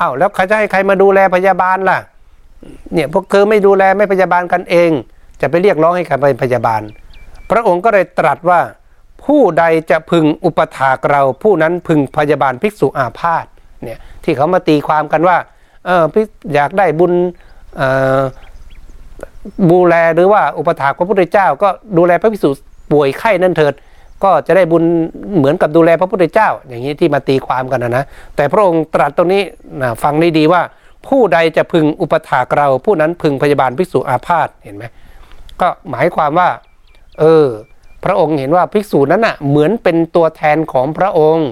[0.00, 1.98] อ้าวแล้วใครจะให้ใครมาดูแลพยาบาลล่ะ
[2.92, 4.90] เนี่ยพวกเธอไม่ดูแลไม่พยาบาลกันเอง
[5.40, 6.82] จะไปเรียกร้องให้ใครเป็นพยาบาล
[7.50, 8.60] พระองค์ก็เลยตรัสว่า
[9.24, 13.44] ผู้ใดจะพึงอุปถากเราผู้นั้นพึงพยาบาลภิกษุอาพาธ
[13.82, 15.36] เนี่ยที่เขามาตีความกันว่า
[15.86, 16.04] เออ
[16.54, 17.12] อยากได้บุญ
[19.70, 22.50] บูแลหรือว่าอุปถากพระพุทธเจ้า ก็ดูแลพระภิกษุ
[22.92, 23.74] ป่วยไข้นั่นเถิด
[24.24, 24.84] ก็จะได้บุญ
[25.36, 28.04] เหมือนกับดูแลพระพุทธเจ้า อย่างนี้ที่มาตีความกันนะนะ
[28.36, 29.42] แต่พระองค์ตรัสตรงนี้
[29.82, 30.62] นะฟังได้ดีว่า
[31.08, 34.84] ผู้ใดจะพึงอุปถากเรา ผู้นั้นพึงพยาบาลภิกษุอาพาธเห็นไหม
[35.60, 36.48] ก็หมายความว่า
[37.20, 37.46] เออ
[38.04, 41.48] พระองค์เห็นว่าภิกษุนั้นน่ะเหมือนเป็นตัวแทนของพระองค์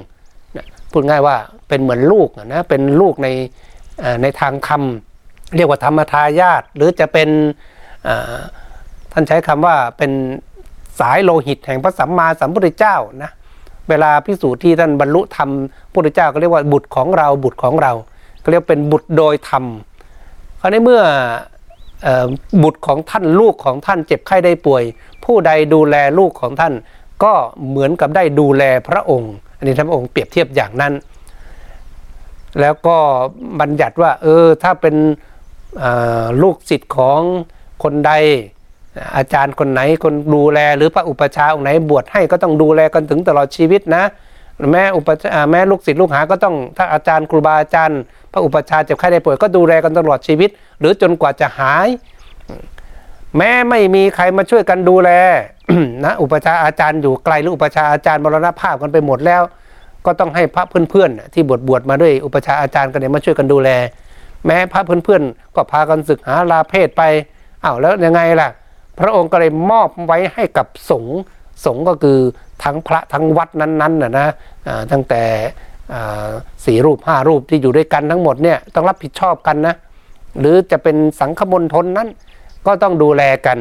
[0.93, 1.37] พูดง่ายว่า
[1.69, 3.29] เป็นเหมือนลูกนะเป็นลูกใน
[4.23, 4.83] ในทางธรรม
[5.57, 7.29] เรียกว่าธรรมทายาทหรือจะเป็น
[9.13, 10.13] ท่านใช้คำว่าเป็น
[11.01, 13.31] สายโลหิตแห่งพระสัมมาสัมพุทธเจ้านะ
[13.89, 15.51] เวลาพิสูจน์ที่ท่านบรรลุธรรม
[15.83, 17.93] พระพุทธเจ้าก็เรียกว่าบุตรของเราบุตรของเรา
[18.43, 19.65] ก็เรียกเป็นบุตรโดยธรรม
[20.61, 21.03] คราวนี้เมื่อ
[22.63, 24.83] บุตรของท่านลูกของท่านเจ็บไข้ได้ป่วย
[25.25, 26.75] ผู้ใดดูแลลูกของท่าน
[27.25, 27.33] ก็
[27.69, 30.93] เหมือนกับได้ดูแลพระองค์ อันนี้ท่านพระองค์เปรียบเทียบอย่างนั้น
[32.61, 32.97] แล้วก็
[33.61, 34.97] บัญญัติว่า เออถ้าเป็น
[36.43, 37.21] ลูกศิษย์ของ
[37.83, 38.13] คนใด
[39.17, 44.05] อาจารย์คนไหนคนดูแล หรือพระอุปชาองค์ไหนบวชให้ก็ต้องดูแลกันถึงตลอดชีวิตนะ
[44.73, 48.01] แม่อุปชาแม่ลูกศิษย์ลูกหา ก็ต้องถ้าอาจารย์ครูบาอาจารย์
[48.33, 51.89] พระอุปชาเจ็บไข้ได้ป่วยก็ดูแลกันตลอดชีวิต หรือจนกว่าจะหาย
[53.37, 55.11] แม้ไม่มีใครมาช่วยกันดูแล
[56.05, 59.43] นะอุปชาอาจารย์อยู่ไกลหรืออุปชาอาจารย์มรณภาพกันไปหมดแล้ว
[60.07, 63.71] ก็ต้องให้พระเพื่อนๆที่บวชบวชมาด้วยอุปชาอาจารย์กันเนี่ยมาช่วยกันดูแล
[64.47, 67.03] แม้พระเพื่อนๆก็พากันศึกหาลาเพศไป
[67.65, 68.49] อ้าวแล้วยังไงล่ะ
[69.01, 71.19] พระองค์ก็เลยมอบไว้ให้กับสงฆ์
[71.65, 72.19] สงฆ์ก็คือ
[72.65, 74.29] ทั้งพระทั้งวัดนั้นๆนะนะ
[74.93, 75.23] ตั้งแต่
[76.65, 79.75] สี่รูปห้ารูปที่อยู่ด้วยกันทั้งหมดเนี่ยต้องรับผิดชอบกันนะ
[80.39, 82.09] หรือจะเป็นสังฆมณฑลนั้น
[82.67, 83.59] ก็ต้องดูแลกัน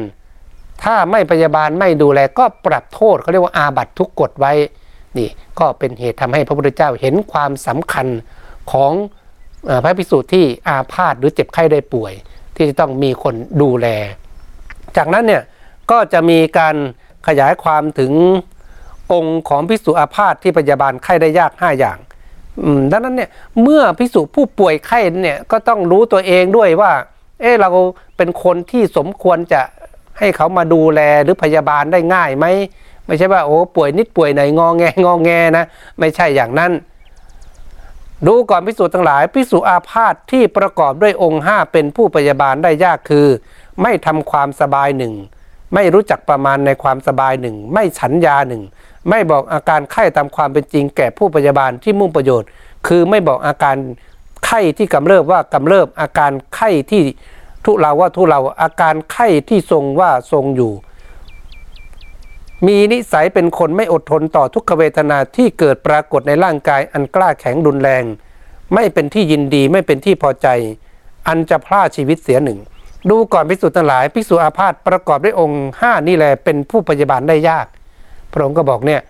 [0.84, 4.52] ถ้าไม่พยาบาลไม่ดูแลก็ปรับโทษเขาเรียกว่าอาบัตทุกกฎไว้
[5.18, 5.28] นี่
[5.58, 8.06] ก็เป็นเหตุทำให้พระพุทธเจ้าเห็นความสำคัญ
[8.72, 8.92] ของ
[9.68, 12.12] อพระภิกษุที่อาพาธหรือเจ็บไข้ได้ป่วย
[12.56, 13.86] ที่จะต้องมีคนดูแล
[14.96, 15.42] จากนั้นเนี่ย
[15.90, 16.76] ก็จะมีการ
[17.26, 18.12] ขยายความถึง
[19.12, 21.98] องค์ของภิกษุอาพาธที่พยาบาลไข้ได้ยาก 5 อย่าง
[22.90, 23.30] ดังนั้นเนี่ย
[23.62, 26.92] เมื่อภิกษุผู้ป่วยไข้เนี่ยก็ต้องรู้ตัวเองด้วยว่า
[27.40, 27.70] เออเรา
[28.16, 29.62] เป็นคนที่สมควรจะ
[30.18, 32.46] ให้เขามาดูแลหรือพยาบาลได้ง่ายไหม
[33.06, 35.64] ไม่ใช่ว่าโอ้ป่วยนิดป่วยหน่อยงอแงงอแงนะ
[35.98, 36.72] ไม่ใช่อย่างนั้น
[38.26, 43.26] ดูก่อนพิสูจน์ทั้งหลายพิสูจอาพาธที่ประกอบด้วยองค์ 5 เป็นผู้พยาบาลได้ยากคือ
[43.82, 45.14] ไม่ทำความสบายหนึ่ง
[45.74, 48.62] ไม่รู้จักประมาณในความสบายหนึ่ง ไม่ฉันยาหนึ่ง
[49.08, 52.48] ไม่บอกอาการไข้ตามความเป็นจริงแก่ผู้พยาบาลที่มุ่งประโยชน์
[52.86, 53.76] คือไม่บอกอาการ
[54.46, 57.02] ไข้ที่กำเริบว่ากำเริบอาการไข้ที่
[57.64, 60.72] ทุเลาว่าทุเลาอาการไข้ที่ทรงว่าทรงอยู่
[62.66, 68.04] มีนิสัยเป็นคนไม่อดทนต่อทุกขเวทนาที่เกิดปรากฏในร่างกายอันกล้าแข็งรุนแรง
[68.74, 70.48] ไม่เป็นที่ยินดีไม่เป็นที่พอใจ
[71.28, 72.58] อันจะพลาดชีวิตเสียหนึ่ง
[73.10, 77.66] ดูก่อนภิกษุทั้งหลายภิกษุอาพาธประกอบด้วยองค์ห้านี่แหละเป็นผู้พยาบาลได้ยาก
[78.32, 79.00] พระองค์ก็บอกเนี่ย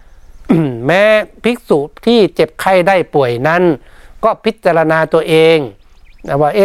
[0.86, 1.02] แม้
[1.44, 3.62] ภิกษุที่เจ็บไข้ได้ป่วยนั้น
[4.24, 5.58] ก็พิจารณาตัวเอง
[6.28, 6.60] นะว่าเอ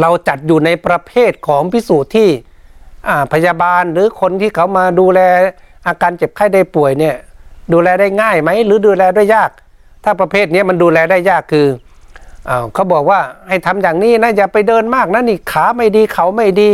[0.00, 2.28] เราจัดอยู่ในประเภทของภิกษุที่
[3.32, 5.20] พยาบาลหรือคนที่เขามาดูแล
[5.86, 7.16] อาการเจ็บไข้ได้ป่วยเนี่ย
[7.72, 9.50] ดูแลได้ง่ายไหมหรือดูแลได้ยาก
[10.04, 11.66] ถ้าประเภทนี้มันดูแลได้ยากคือ
[12.48, 16.68] อ่าเขาบอกว่าให้ทำอย่างนี้นะอย่าไปเดินมากนะนี่ขาไม่ดีเขาไม่ดี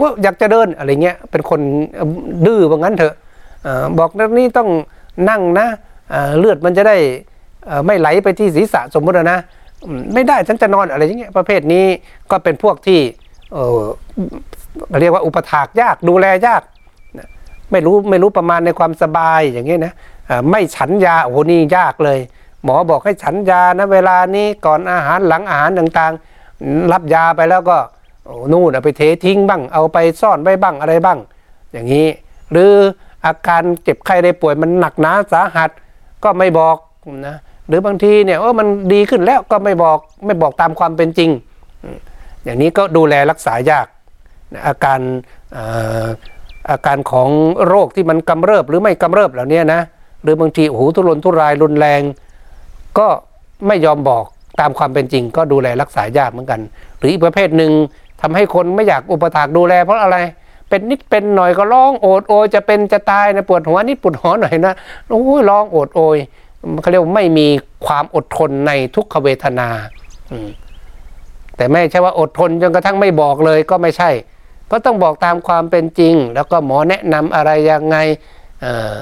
[0.00, 1.60] ว่าอยากจะเดินอะไรเงี้ยเป็นคน
[2.46, 3.14] ดื้อว่างั้นเถอะ
[3.98, 4.68] บอกนี้ต้อง
[5.30, 5.66] นั่งนะ
[6.38, 6.96] เลือดมันจะได้
[7.86, 9.38] ไม่ไหลไปที่ศีรษะสมมตินะ
[10.14, 11.84] ไม่ได้ฉันจะนอนอะไรอย่างเงี้ยประเภทนี้
[12.30, 13.00] ก็เป็นพวกที่
[15.00, 16.62] เรียกว่าอุปถากยากดูแลยาก
[17.72, 19.92] ไม่รู้ไม่รู้ประมาณในความสบายอย่างเงี้ยนะ
[20.50, 22.18] ไม่ฉันยาโอ้โหนี่ยากเลย
[22.64, 27.78] หมอบอกให้ฉันยานะเวลานี้ก่อนอาหารหลังอาหารต่างๆ รับยาไปแล้วก็
[28.52, 31.18] นู่นเอาไปเททิ้งบ้าง เอาไปซ่อนไว้บ้างอะไรบ้าง
[31.72, 32.06] อย่างนี้
[32.52, 32.72] หรือ
[33.26, 35.70] อาการเจ็บไข้ได้ป่วยมันหนักหนาสาหัส
[36.24, 36.76] ก็ไม่บอก
[37.26, 37.36] นะ
[37.68, 41.30] หรือบางทีเนี่ยเออมันดีขึ้นแล้วก็ไม่บอกไม่บอกตามความเป็นจริง
[42.44, 43.86] อย่างนี้ก็ดูแลรักษายาก
[44.66, 45.00] อาการ
[46.70, 47.30] อาการของ
[47.68, 49.80] โรคที่มันกำเริบหรือไม่กำเริบเหล่านี้นะ
[50.22, 52.00] หรือบางทีโอ้โหทุรนทุรายรุนแรง
[52.98, 53.08] ก็
[53.66, 54.24] ไม่ยอมบอก
[54.60, 56.60] ตามความเป็นจริง ก็ดูแลรักษายากเหมือนกัน
[56.98, 57.72] หรืออีกประเภทหนึ่ง
[58.20, 60.16] ทำให้คนไม่อยากอุปถากดูแล เพราะอะไร
[60.68, 64.74] เป็นนิดเป็นหน่อยก็ร้องโอดโอยจะเป็นจะตายนะปวดหัวนิดปวดหัวหน่อยนะ
[65.08, 66.16] โอ้ยร้องโอดโอย
[66.80, 67.46] เขาเรียกว่าไม่มี
[67.86, 69.68] ความอดทนในทุกขเวทนา
[71.56, 74.10] แต่ไม่ใช่ว่าอดทนจนกระทั่งไม่บอกเลยก็ไม่ใช่
[74.70, 77.96] ก็ต้องบอกตามความเป็นจริง แล้วก็หมอแนะนำอะไรยังไง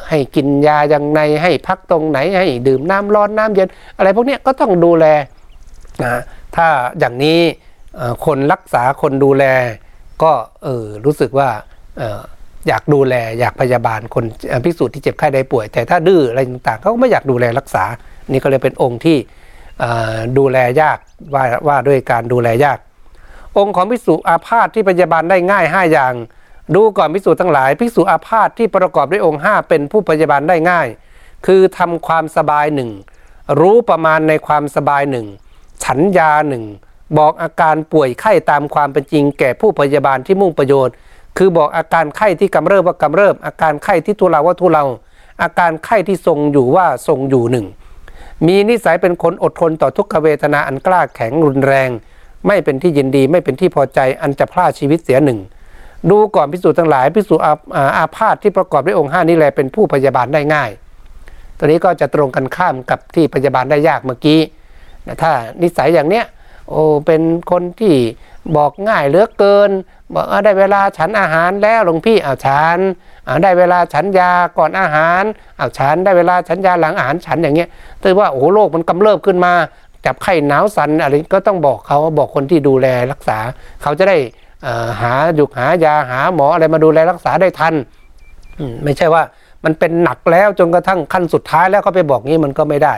[0.08, 5.06] ให้กินยาอยังไงให้พักตรงไหนให้ดื่มน้ำร้อนน้ำเย็น อะไรพวกนี้ก็ต้องดูแล
[6.04, 6.20] นะ
[6.56, 7.40] ถ้าอย่างนี้
[8.26, 9.44] คนรักษาคนดูแล
[10.22, 10.32] ก็
[10.64, 11.48] เออรู้สึกว่า
[12.68, 14.24] อยากดูแลอยากพยาบาลคน
[14.64, 17.84] พิสูจน์ที่เจ็บไข้ได้ป่วย แต่ถ้าดื้ออะไรต่างๆเขาก็ไม่อยากดูแลรักษา
[18.30, 19.18] นี่ก็เลยเป็นองค์ที่
[20.38, 20.98] ดูแลยาก
[21.34, 22.78] ว่าว่าด้วยการดูแลยาก
[23.58, 26.12] องค์ของพิสุอาพาธที่พยาบาลได้ง่าย 5 อย่าง
[26.74, 30.88] ดูก่อนพิสุทั้งหลายพิสุอาพาธที่ประกอบด้วยองค์ 5 เป็นผู้พยาบาลได้ง่าย
[31.46, 32.90] คือทำความสบายหนึ่ง
[33.60, 35.26] รู้ประมาณในความสบายหนึ่ง
[35.84, 36.64] ฉันยาหนึ่ง
[37.18, 40.94] บอกอาการป่วยไข้ตามความเป็นจริง แก่ผู้พยาบาลที่มุ่งประโยชน์
[41.36, 44.84] คือบอกอาการไข้ที่กำเริบว่ากำเริบ อาการไข้ที่ทุเลาว่าทุเลา
[45.42, 47.66] อาการไข้ที่ทรงอยู่ว่าทรงอยู่หนึ่ง
[48.46, 51.90] มีนิสัยเป็นคนอดทนต่อทุกขเวทนาอันกล้าแข็งรุนแรง
[52.46, 55.38] ไม่เป็นที่ยินดีไม่เป็นที่พอใจอันจะพลาดชีวิตเสียหนึ่ง
[56.10, 57.52] ดูก่อนพิสูจน์ทั้งหลายพิสูจน์อา
[57.96, 60.70] อาพาธที่ประกอบด้วยองค์ห้านี้แหละเป็นผู้พยาบาลได้ง่าย
[61.58, 64.40] ตัวนี้ก็จะตรงกันข้ามกับที่พยาบาลได้ยากเมื่อกี้
[65.06, 66.26] นะถ้านิสัยอย่างเนี้ย
[66.68, 67.94] โอ้เป็นคนที่
[68.56, 69.70] บอกง่ายเหลือเกิน
[70.14, 72.78] บอกเอได้เวลาฉันอาหารแล้วหลวงพี่เอาฉัน
[73.42, 75.22] ได้เวลาฉันยาก่อนอาหาร
[75.58, 77.68] เอาฉันได้เวลาฉันยาหลังอาหารฉันอย่างเงี้ย
[78.02, 79.52] ถือว่าโอ้โรคมันกำเริบขึ้นมา
[80.06, 83.38] จับไข้หนาวสันอะไรก็ต้องบอกเขาบอกคนที่ดูแลรักษา
[83.82, 84.18] เขาจะได้
[85.00, 87.74] หาหยุกหายาหาหมออะไรมาดูแลรักษาได้ทัน
[88.84, 89.22] ไม่ใช่ว่า
[89.64, 92.94] มันเป็นหนักแล้วจนกระทั่งขั้นสุดท้ายแล้วเขาไปบอกงี้มันก็ไม่ได้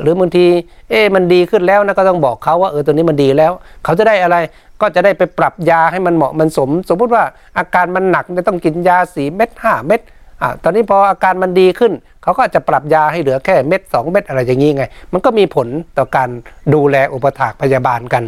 [0.00, 0.46] หรือบางที
[0.90, 3.52] เอ๊มันดีขึ้นแล้วนะก็ต้องบอกเขาว่าเออตัวนี้มันดีแล้ว
[3.84, 4.36] เขาจะได้อะไร
[4.80, 7.24] ก็จะได้ไปปรับยาให้มันเหมาะมันสม สมมุติว่า
[7.58, 10.00] อาการมันหนักเนี่ยต้องกินยาสีเม็ดห้าเม็ด
[10.42, 16.28] อ่าตอนนี้พออาการมันดีขึ้น เขาก็จะปรับยาให้เหลือแค่เม็ดสองเม็ดอะไรอย่างนี้ไง มันก็มีผลต่อการ
[16.74, 18.24] ดูแลอุปถากพยาบาลกัน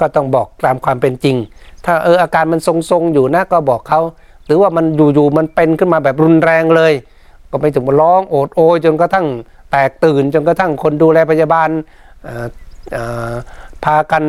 [0.00, 1.36] ก็ต้องบอกตามความเป็นจริง
[1.84, 2.60] ถ้าเอออาการมัน
[2.90, 4.00] ทรงๆอยู่นะก็บอกเขา
[4.46, 6.92] หรือว่ามันอยู่ๆมันเป็นขึ้นมาแบบรุนแรงเลย
[7.50, 9.26] ก็ไม่ถึงมาร้องโอดโอยจนกระทั่ง
[9.70, 11.68] แตกตื่นจนกระทั่งคนดูแลพยาบาล
[13.84, 14.24] พากัน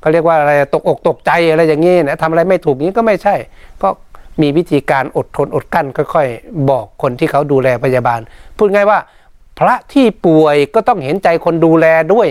[0.00, 3.34] เขาเรียกว่าอะไรตกอกตกใจอะไรอย่างนี้นะทำอะไรไม่ถูกนี้ก็ไม่ใช่
[3.82, 3.88] ก็
[4.42, 8.20] มีวิธีการอดทนอดกั้นค่อย ๆ บอกคนที่เขาดูแลพยาบาล
[8.56, 8.98] พูดง่ายว่า
[9.58, 12.28] พระที่ป่วยก็ต้องเห็นใจคนดูแลด้วย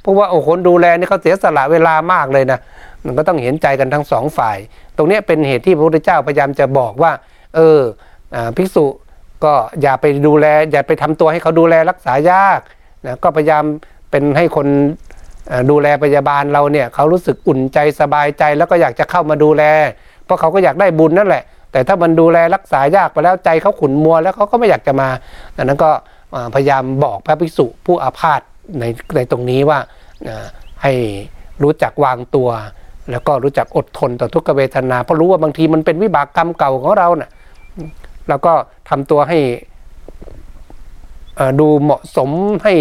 [0.00, 2.60] เพราะว่าโอ้คนดูแลนี่เขาเสียสละเวลามากเลยนะ
[3.04, 4.58] มันก็ต้องเห็นใจกันทั้งสองฝ่าย
[4.96, 7.12] ตรงนี้เป็นเหตุที่พระพุทธเจ้าพยายามจะบอกว่า
[7.56, 7.80] เออ
[8.34, 8.86] อภิกษุ
[9.44, 12.60] ก็อย่าไปดูแล อย่าไปทำตัวให้เขาดูแลรักษายาก
[13.06, 13.64] นะก็พยายาม
[14.10, 14.66] เป็นให้คน
[15.70, 19.62] ดูแลพยาบาลเราเนี่ยเขารู้สึกอุ่นใจสบายใจแล้วก็อยากจะเข้ามาดูแล
[20.24, 25.08] เพราะเขาก็อยากได้บุญนั่นแหละ แต่ถ้ามันดูแลรักษายากไปแล้วใจเขาขุ่นมัวแล้วเขาก็ไม่อยากจะมา
[25.56, 25.90] ดังนั้นก็
[26.54, 28.40] พยายามบอกพระภิกษุผู้อาพาธ
[28.80, 28.84] ใน
[29.16, 29.78] ในตรงนี้ว่า
[30.82, 30.92] ให้
[31.62, 32.48] รู้จักวางตัว
[33.10, 37.30] แล้วก็รู้จักอดทนต่อทุกขเวทนา เพราะรู้ว่าบางทีมันเป็นวิบากกรรมเก่าของเราน่ะ
[38.28, 38.52] แล้วก็
[38.88, 39.38] ทำตัวให้
[41.60, 42.30] ดูเหมาะสม
[42.64, 42.74] ให้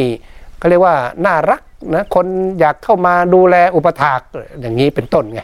[0.57, 1.61] เขาเรียกว่าน่ารัก
[1.95, 2.25] นะคน
[2.59, 4.21] อยากเข้ามาดูแลอุปถาก
[4.61, 5.41] อย่างนี้เป็นต้นไง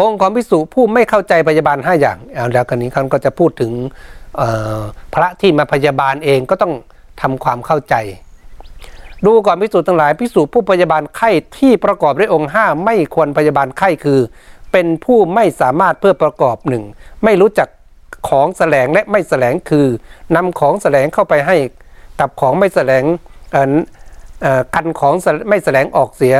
[0.00, 2.18] องค์ของพิสุผู้ไม่เข้าใจพยาบาลห้าอย่าง
[2.52, 3.70] แล้วกันนี้ท่านก็จะพูดถึง
[5.14, 6.72] พระที่มาพยาบาลเองก็ต้อง
[7.22, 7.94] ทำความเข้าใจ
[9.24, 14.20] ดูก่อนพิสูจน์ทั้งหลายพิสูจน์ผู้พยาบาลไข้ที่ประกอบด้วยองค์ห้าไม่ควรพยาบาลไข้คือ
[14.72, 16.84] เป็นผู้ไม่สามารถเพื่อประกอบหนึ่ง
[17.24, 17.68] ไม่รู้จัก
[18.28, 19.86] ของแสลงและไม่แสลงคือ
[20.36, 21.56] นำของแสลงเข้าไปให้
[22.20, 23.04] กับของไม่แสลง
[24.74, 25.14] กันของ
[25.48, 26.36] ไม่แสลงออกเสีย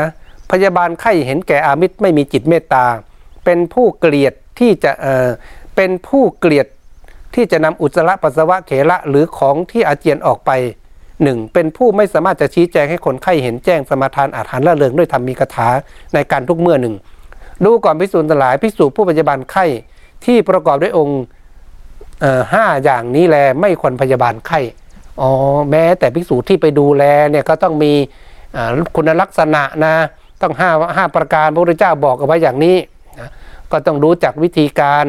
[0.50, 2.86] พยาบาลไข้เห็นแก่อามิตรไม่มีจิตเมตตา
[3.44, 6.66] เป็นผู้เกลียดที่จะเเป็นผู้เกลียด
[7.34, 10.50] ที่จะนำอุจจาระปัสสาวะเขละหรือของที่อาเจียนออกไป
[11.22, 15.68] หนึ่งเป็นผู้ไม่สามารถจะชี้แจงให้คนไข้เห็นแจ้งสมาทานอาหารละเริงด้วยธรรมมีคาถา
[16.14, 16.94] ในการทุกเมื่อหนึ่ง
[17.64, 19.64] ดูก่อนพิสูจน์หลายพิสูจน์ผู้ปฏิบัติไข้
[20.24, 21.20] ที่ประกอบด้วยองค์
[22.52, 24.60] ห้าอย่างนี้แลไม่ควรพยาบาลไข้
[25.20, 25.30] อ๋อ
[25.70, 27.92] แม้แต่ภิกษุที่ไปดูแลเนี่ยก็ต้องมี
[28.96, 29.94] คุณลักษณะนะ
[30.42, 32.76] ต้องห้าห้าประการพระพุทธเจ้าบอกเอาไว้อย่างนี้
[33.18, 33.28] นะ
[33.72, 35.06] ก็ต้องรู้จักวิธีการ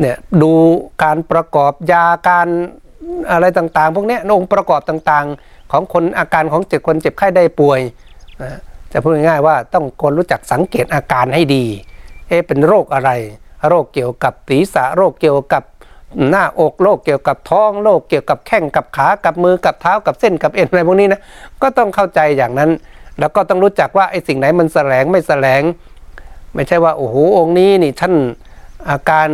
[0.00, 0.52] เนี่ยดู
[1.02, 2.48] การประกอบยาการ
[3.30, 7.80] อะไรต่างๆ พวกนี้องค์ประกอบต่างๆ ของคนอาการของเจ็บคนเจ็บไข้ได้ป่วย
[8.42, 8.58] นะ
[8.92, 11.64] จะพูดง่ายๆว่าต้องคนรู้จักสังเกตอาการให้ดี
[12.28, 13.10] เอ๊ะเป็นโรคอะไร
[13.68, 15.62] โรคเกี่ยวกับศีรษะโรคเกี่ยวกับ
[16.28, 21.20] หน้าอกโรคเกี่ยวกับท้องโรคเกี่ยวกับแข้งกับขากับมือกับเท้ากับเส้นกับเอ็นอะไรพวกนี้นะ
[21.62, 22.70] ก็ต้องเข้าใจอย่างนั้น
[23.18, 25.62] แล้วก็ต้องรู้จักว่าไอ้สิ่งไหนมันแสลงไม่แสลง
[26.54, 28.14] ไม่ใช่ว่าโอ้โหองค์นี้นี่ท่าน
[28.90, 29.28] อาการ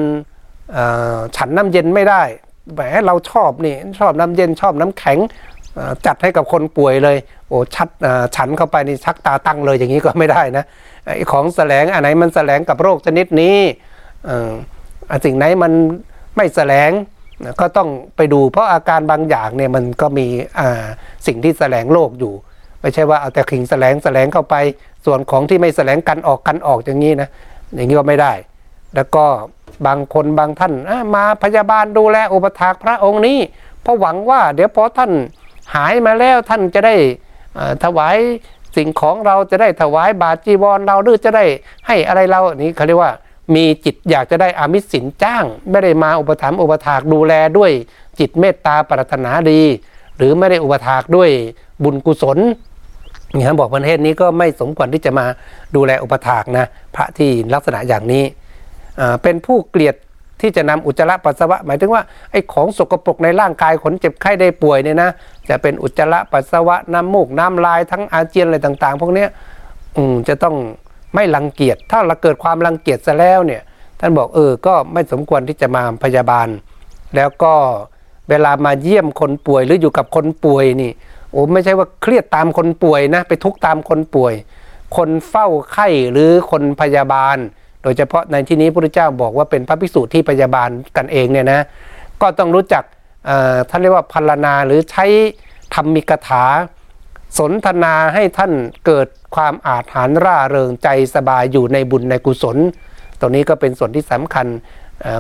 [1.37, 2.23] ฉันน้ำเย็นไม่ได้
[2.75, 5.19] แหมเราชอบนี่ชอบน้ำเย็นชอบน้ำแข็ง
[6.07, 7.16] จัดให้กับคนป่วยเลย
[7.49, 7.89] โอ้ชัด
[8.37, 10.64] ฉันเข้าไปนี่ชักตาตั้งเลยอย่างนี้ก็ไม่ได้นะ
[11.05, 13.59] ไอของแสลงอันไหนมันแสลงกับโรคชนิดนี้
[15.11, 15.73] อสิ่งไหนมัน
[16.37, 16.91] ไม่แสลง
[17.61, 20.27] ก็ต้องไปดูเพราะอาการบางอย่างเนี่ยมันก็มี
[21.27, 22.33] สิ่งที่แสลงโรคอยู่
[22.81, 24.55] ไม่ใช่ว่าเอาแต่ขิงแสลงแสลงเข้าไป
[25.07, 27.29] ส่วนของที่ไม่แสลงกันออกกันออกอย่างนี้นะ
[27.75, 28.33] อย่างนี้ก็ไม่ได้
[28.95, 29.25] แล้วก็
[29.87, 30.72] บางคนบางท่าน
[31.16, 33.39] มาพยาบาลดูแลอุปถากพระองค์นี้
[33.83, 35.12] เพราะหวังว่า เดี๋ยวพอท่าน
[35.74, 36.95] หายมาแล้วท่านจะได้
[37.85, 38.16] ถวาย
[38.76, 41.45] สิ่งของเราจะได้ถวายบาตรจีวรเราหรือจะได้
[41.87, 43.12] ให้อะไรเราอันนี้เขาเรียกว่า
[43.55, 47.70] มีจิตอยากจะได้อามิสสินจ้าง ไม่ได้มาอุปถัมภ์อุปถากดูแลด้วย
[48.18, 49.61] จิตเมตตาปรารถนาดี
[50.16, 51.31] หรือไม่ได้อุปถากด้วย
[51.85, 52.39] บุญกุศล
[53.35, 55.26] นี่ครับอกประเทศนี้ก็ไม่สมควรที่จะมา
[55.76, 56.66] ดูแลอุปถากนะ
[56.97, 58.24] พระที่ลักษณะอย่างนี้
[59.22, 59.96] เป็นผู้เกลียด
[60.40, 65.11] ที่จะนำอุจจาระปัสสาวะ หมายถึงว่าไอ้ของสกปรกในร่างกายขนเจ็บไข้ได้ป่วยเนี่ยนะ
[65.49, 69.26] จะเป็นอุจจาระปัสสาวะน้ำมูกน้ำลายทั้งอาเจียนอะไรต่าง ๆ พวกนี้
[69.96, 70.57] อืมจะต้อง
[71.14, 73.62] ไม่รังเกียจถ้าเราเกิดความรังเกียจซะแล้วเนี่ย
[74.01, 76.49] ท่านบอกเออก็ไม่สมควรที่จะมาพยาบาล
[77.16, 77.55] แล้วก็
[78.28, 80.92] เวลามาเยี่ยมคนป่วยหรืออยู่กับคนป่วยนี่
[81.30, 84.34] โอ้ไม่ใช่ว่าเครียดตามคนป่วยนะไปทุกตามคนป่วย
[84.96, 87.36] คนเฝ้าไข้หรือคนพยาบาล
[87.83, 91.61] โดยเฉพาะในที่นี้พระพุทธเจ้าบอกว่าเป็นพระภิกษุที่พยาบาลกันเองเนี่ยนะ
[92.22, 92.85] ก็ต้องรู้จัก
[93.70, 95.05] ท่านเรียกว่าพัลนาหรือใช้
[95.74, 96.45] ธรรมิกถา
[97.39, 98.53] สนทนาให้ท่าน
[98.87, 102.57] เกิดความอาถรรพ์ร่าเริงใจสบายอยู่ในบุญในกุศล
[103.20, 104.47] ตรงนี้ก็เป็นส่วนที่สำคัญ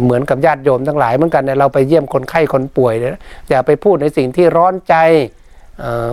[0.02, 4.94] เหมือนกับญาติโยมทั้งหลายเหมือนกันเราไปเยี่ยมคนไข้คนป่วยนี่ยอย่าไปพูดในสิ่งที่ร้อนใจ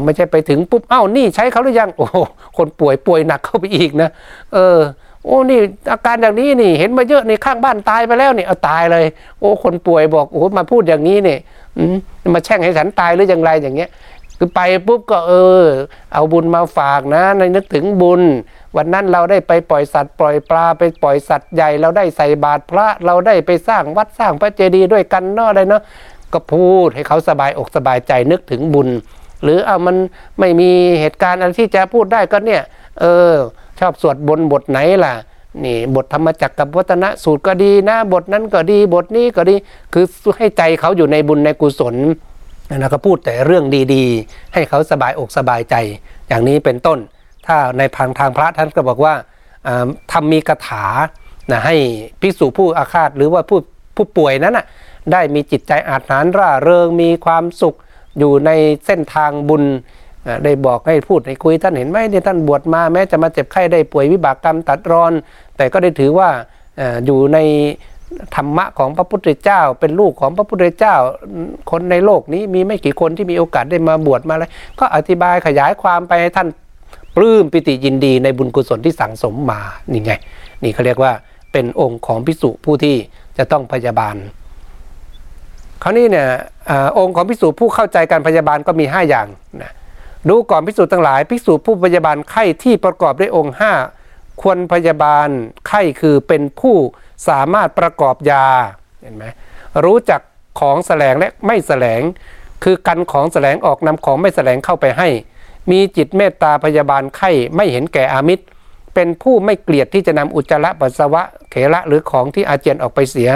[0.04, 2.08] ไม่ใช่ไปถึงปุ๊บเอ้านี่ใช้เขาหรือยังโอ้
[2.58, 4.10] คนป่วยป่วยหนักเข้าไปอีกนะ
[4.54, 4.78] เออ
[5.26, 5.60] โอ้นี่
[5.92, 9.06] อาการอย่างนี้นี่ เห็นมาเยอะในข้างบ้านตายไปแล้วนี่เอาตายเลย
[9.40, 11.38] โอ้คนป่วยบอกโอ้มาพูดอย่างนี้นี่
[12.34, 13.90] มาแช่งให้ฉันตายหรืออย่างไรอย่างเงี้ย
[14.38, 15.66] คือไปปุ๊บก็เออ
[16.14, 18.22] เอาบุญมาฝากนะ ในนึกถึงบุญ
[18.78, 25.82] วันนั้นเราได้ไปปล่อยสัตว์ปล่อยปลาไปปล่อยสัตว์ใหญ่เราได้ใส่บาตรพระเราได้ไปสร้างวัดสร้างพระเจดีย์ด้วยกันเนาะอะไรเนาะ
[26.34, 28.90] ก็พูดให้เขาสบายอกสบายใจนึกถึงบุญ
[29.44, 29.96] หรือเอามัน
[30.40, 30.70] ไม่มี
[31.00, 32.62] เหตุการณ์อะไรที่จะพูดได้ก็เนี่ย
[33.00, 33.34] เออ
[33.80, 35.14] ชอบสวดบนบทไหนล่ะ
[35.64, 39.56] นี่บทธรรมจักรกับวัฒนะสูตรก็ดีนะบทนั้นก็ดีบทนี้ก็ดี
[39.94, 40.06] คือ
[40.38, 41.96] ให้ใจเขาอยู่ในบุญในกุศล
[42.76, 45.76] นะก็พูดแต่เรื่องดีๆ ให้เขาสบายอกสบายใจ
[46.28, 47.00] อย่างนี้เป็นต้น
[47.46, 49.14] ถ้าในพังทางพระท่านก็บอกว่า
[50.12, 50.86] ทำมีคาถา
[51.52, 51.76] นะให้
[52.22, 53.60] ภิกษุผู้อาฆาตหรือว่าผู้
[53.96, 54.66] ผู้ป่วยนั้นนะ
[55.12, 57.76] ได้มีจิตใจอาถรรพ์ร่าเริงมีความสุข
[58.20, 58.52] อยู่ใน
[58.86, 59.64] เส้นทางบุญ
[60.44, 65.14] ได้บอกให้พูดให้คุยท่านเห็นไหมเนี่ท่านบวชมาแม้จะมาเจ็บไข้ได้ป่วยวิบากกรรมตัดรอน
[65.58, 66.30] แต่ก็ได้ถือว่า
[67.06, 67.38] อยู่ใน
[68.36, 70.96] ธรรมะของพระพุทธเจ้า เป็นลูกของพระพุทธเจ้า
[71.72, 76.48] คนในโลกนี้มีไม่กี่คนที่มีโอกาสได้มาบวชมาเลยก็อธิบายขยายความไปให้ท่าน
[77.16, 79.60] ปลื้มปิติยินดีในบุญกุศลที่สั่งสมมา
[79.92, 80.12] นี่ไง
[80.64, 81.12] นี่เขาเรียกว่า
[81.52, 82.96] เป็นองค์ของพิสุผู้ที่
[83.38, 84.16] จะต้องพยาบาล
[85.84, 86.28] คราวนี้เนี่ย
[86.70, 89.28] อองค์ของพิสุผู้เข้าใจการพยาบาลก็มี 5 อย่าง
[89.62, 89.72] นะ
[90.30, 93.74] ดูก่อนพิสูจน์ทั้งหลายพิสูจน์ผู้พยาบาลไข้ที่ประกอบด้วยองค์ห้า
[94.42, 95.30] ควรพยาบาล
[95.68, 96.76] ไข้คือเป็นผู้
[97.28, 98.46] สามารถประกอบยา
[99.02, 99.26] เห็นไหม
[99.86, 100.22] รู้จัก
[100.60, 102.02] ของแสลงและไม่แสลง
[102.64, 105.10] คือกันของแสลงออกนำของไม่แสลงเข้าไปให้
[105.72, 108.46] มีจิตเมตตาพยาบาลไข้ไม่เห็นแก่อามิตร
[108.94, 113.30] เป็นผู้ไม่เกลียดที่จะนำอุจจาระปัสสาวะเขระหรือของที่อาเจียนออกไปเสีย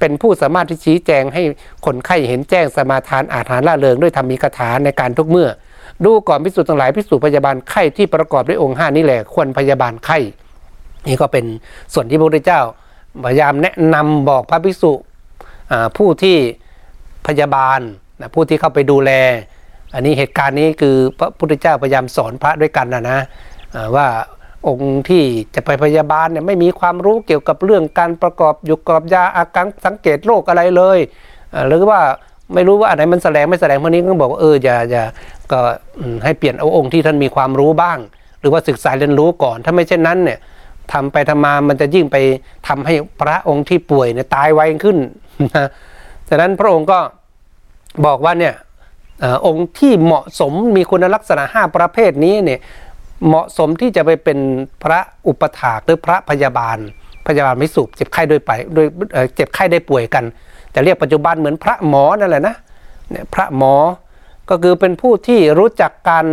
[0.00, 1.42] เป็นผู้สามารถที่ชี้แจงให้
[1.86, 5.48] คนไข้เห็นแจ้งสมาทานอาหารละเริงด้วยธรรมีคาถาในการทุกเมื่อ
[6.04, 10.18] ดูก่อนพิสูจน์ทั้งหลายพิสูจน์พยาบาลไข้ที่ประกอบด้วยองค์ห้านี่แหละควรพยาบาลไข้
[11.08, 11.44] นี่ก็เป็น
[11.94, 12.60] ส่วนที่พระพุทธเจ้า
[13.24, 14.92] พยายามแนะนำบอกพระภิกษุ
[15.96, 16.36] ผู้ที่
[17.26, 17.80] พยาบาล
[18.34, 19.10] ผู้ที่เข้าไปดูแล
[19.94, 23.20] อันนี้เหตุการณ์นี้คือพระพุทธเจ้าพยายามสอนพระด้วยกันนะนะ
[23.96, 24.06] ว่า
[24.68, 25.24] องค์ที่
[25.54, 30.98] จะไปพยาบาลเนี่ยไม่มีความรู้เกี่ยวกับเรื่องการประกอบอยู่กับยาอาการสังเกตโรคอะไรเลย
[31.68, 32.00] หรือว่า
[32.52, 35.04] ไม่รู้ว่าอะไรมันแสดงไม่แสดงพวกนี้ก็บอกว่าเอออย่าอย่า
[35.52, 35.60] ก็
[36.24, 37.98] ให้เปลี่ยนเอาองค์ที่ท่านมีความรู้บ้าง
[38.40, 40.38] หรือว่าศึกษาเรียนรู้ก่อน ถ้าไม่เช่นนั้นเนี่ย
[40.92, 42.16] ทำไปทำมามันจะยิ่งไป
[42.68, 44.98] ทำให้พระองค์ที่ป่วยเนี่ยตายไวขึ้น
[45.54, 45.68] นะ
[46.28, 46.98] ฉะนั้นพระองค์ก็
[48.06, 48.54] บอกว่าเนี่ย
[49.46, 52.60] องค์ที่เหมาะสมมีคุณลักษณะ 5 ประเภทนี้เนี่ย
[53.26, 54.38] เหมาะสมที่จะไปเป็น
[54.82, 56.78] พระอุปถากหรือพระพยาบาล
[57.26, 58.86] พยาบาลไม่สูบเจ็บไข้โดยไปโดย
[59.34, 60.24] เจ็บไข้ได้ป่วยกัน
[60.74, 62.54] แต่เรียกปัจจุบันเหมือนพระหมอนั่นแหละนะ
[63.10, 63.74] เนี่ยพระหมอ
[64.50, 66.26] ก็คือเป็นผู้ที่รู้จักการ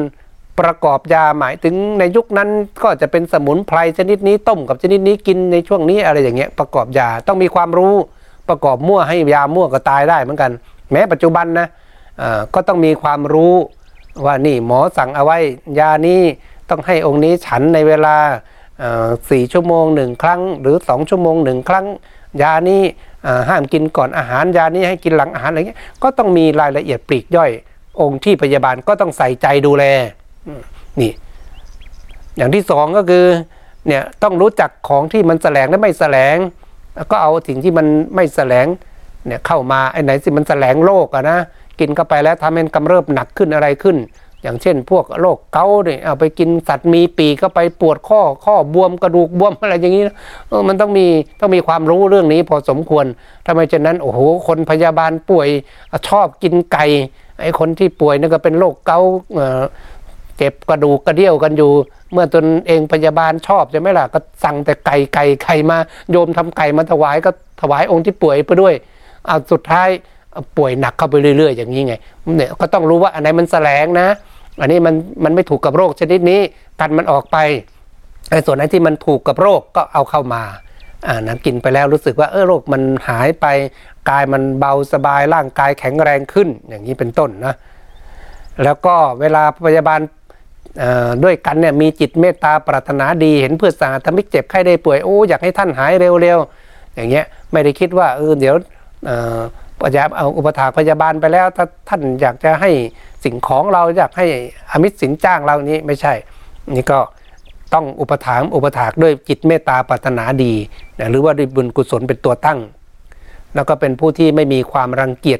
[0.59, 2.49] ประกอบยาหมายถึงในยุคนั้น
[2.83, 7.95] ก็จะเป็นสมุนไพรชนิดนี้ต้มกับชนิดนี้กินในช่วงนี้อะไรอย่างเงี้ยประกอบยาต้องมีความรู้
[8.49, 10.51] ประกอบมั่วให้ยามั่วก็ตายได้เหมือนกัน
[10.91, 11.67] แม้ปัจจุบันนะ
[12.53, 13.53] ก็ต้องมีความรู้
[14.25, 15.37] ว่านี่หมอสั่งเอาไว้
[15.79, 16.21] ยานี้
[16.69, 18.15] ต้องให้องค์นี้ฉันในเวลา
[19.29, 21.85] สี่ชั่วโมงหนึ่งครั้ง หรือสองชั่วโมงหนึ่งครั้ง
[22.41, 22.81] ยานี้
[23.49, 27.51] ห้ามกินก่อนอาหารยานี้ให้กินหลังอาหารอะไรเงี้ยก็ต้องมีรายละเอียดปลีกย่อย
[28.01, 29.83] องค์ที่พยาบาลก็ต้องใส่ใจดูแล
[31.01, 31.11] นี่
[32.37, 33.25] อย่างที่สองก็คือ
[33.87, 36.37] เนี่ยต้องรู้จักของที่มันแสลงและไม่แสลง
[37.11, 38.67] ก็เอาสิ่งที่มันไม่แสลง
[39.25, 41.39] เนี่ยเข้ามาไอ้ไหนสิมันแสลงโรคอะนะ
[41.79, 43.97] กินเข้าไปแล้วทำให้กำเริบหนักขึ้นอะไรขึ้น
[44.43, 50.15] อย่างเช่น พวกโรคเกาเนี่ยเอาไปกินสัตว์มีปีกก็ไปปวดข้อข้อบวมกระดูกบวมอะไรอย่างนี้นะ
[50.67, 51.07] มันต้องมี
[51.39, 53.05] ต้องมีความรู้เรื่องนี้พอสมควร
[53.45, 55.47] ทำไมเช่นนั้นโอ้โหคนพยาบาลป่วย
[56.09, 56.85] ชอบกินไก่
[57.41, 58.99] ไอ้คนที่ป่วยนั่นก็เป็นโรคเกา
[60.37, 61.71] เจ็บกระดูกกระเดี่ยวกันอยู่
[62.11, 65.77] เมื่อตนเองพยาบาลชอบใช่ไหมล่ะก็สั่งแต่ไก่ไก่ไข่มา
[66.11, 67.31] โยมทำไก่มาถวายก็
[67.61, 68.73] ถวายองค์ที่ป่วยไปด้วย
[69.25, 69.89] เอาสุดท้าย
[70.57, 71.93] ป่วยหนักเข้าไปเรื่อย ๆ อย่างนี้ไง
[72.37, 74.07] เนี่ยก็ต้องรู้ว่าอันไหนมันแสลงนะ
[74.59, 76.41] อันนี้มันมันไม่ถูกกับโรคชนิดนี้
[76.79, 77.37] กันมันออกไป
[78.29, 80.43] ไอ้ส่วนไหนที่มันถูกกับโรคก็เอาเข้ามา
[81.07, 83.45] อ่านะกินไปแล้วรู้สึกว่าเออโรคมันหายไป
[84.09, 87.55] กายมันเบาสบายร่างกายแข็งแรงขึ้นอย่างนี้เป็นต้นนะ
[88.63, 89.99] แล้วก็เวลาพยาบาล
[91.23, 98.55] ด้วยกันเนี่ยมีจิตเมตตาปรารถนาดีเห็นเพื่อสาทำให้เจ็บไข้ได้ป่วยโอ้อยากให้ท่านหายเร็วๆอย่างเงี้ยไม่ได้คิดว่าเออเดี๋ยว
[99.83, 102.71] พยาเอาอุปถาพยาบาลไปแล้ว ถ้าท่านอยากจะให้
[103.23, 104.27] สิ่งของเราอยากให้
[104.71, 106.13] อมิตรสินจ้างเรานี้ไม่ใช่
[106.75, 106.99] นี่ก็
[107.73, 110.53] ต้องอุปถามอุปถากด้วยจิตเมตตาปรารถนาดี
[110.99, 112.59] นะหรือว่าด้วยบุญกุศลเป็นตัวตั้ง
[113.55, 115.39] แล้วก็เป็นผู้ที่ไม่มีความรังเกียจ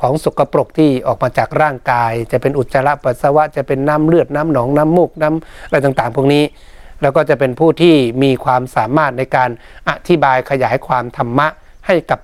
[0.00, 6.44] ของสกปรกที่ออกมาจากร่างกาย จะเป็นอุจจาระปัสสาวะจะเป็นน้ำเลือดน้ำหนองน้ำมูกน้ำอะไรต่างๆ พวกนี้
[7.02, 9.50] แล้วก็จะเป็นผู้ที่มีความสามารถในการ
[9.88, 11.48] อธิบายขยายความธรรมะ
[11.86, 12.18] ให้กับ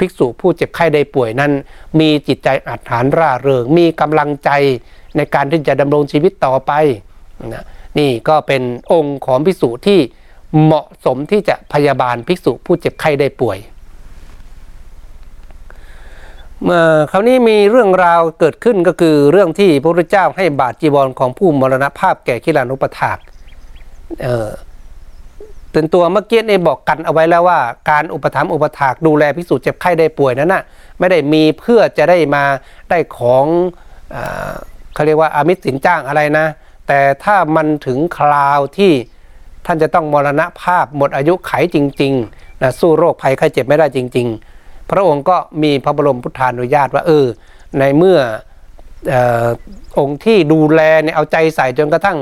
[0.00, 1.52] ภิกษุผู้เจ็บไข้ได้ป่วยนั้น
[2.00, 4.50] มีจิตใจอัดฐานร่าเริง มีกำลังใจ
[5.16, 6.72] ในการที่จะดำรงชีวิตต่อไป
[7.54, 7.64] นะ
[7.98, 10.00] นี่ก็เป็นองค์ของภิกษุที่
[10.62, 13.58] เหมาะสมที่จะพยาบาลภิกษุผู้เจ็บไข้ได้ป่วย
[16.62, 23.18] เมื่อคราวนี้มีเรื่องราวเกิดขึ้นก็คือเรื่องที่พระพุทธเจ้าให้บาตรจีวรของผู้มรณภาพแก่ขิลานุปถาก
[24.22, 24.48] เออ
[25.72, 27.60] เป็นตัวเมื่อกี้ในบอกกันเอาไว้แล้วว่า
[27.90, 30.62] การอุปถัมภ์อุปถากดูแลพิสูจน์เจ็บไข้ได้ป่วยนั้นนะ่ะ
[30.98, 32.44] ไม่ได้มีเพื่อจะได้มา
[32.90, 33.46] ได้ของ
[34.94, 36.46] เขาเรียกว่าอามิตรสินจ้างอะไรนะ
[36.88, 38.92] แต่ถ้ามันถึงคราวที่
[39.66, 44.26] ท่านจะต้องมรณภาพหมดอายุไขจริงๆนะสู้โรคภัยไข้เจ็บไม่ได้จริง
[44.58, 47.26] ๆ พระองค์ก็มีพระบรมพุทธานุญาตว่าเออ
[47.78, 48.18] ในเมื่อ
[49.12, 49.14] อ
[49.98, 52.18] องค์ที่ดูแลเนี่ยเอาใจใส่จนกระทั่ง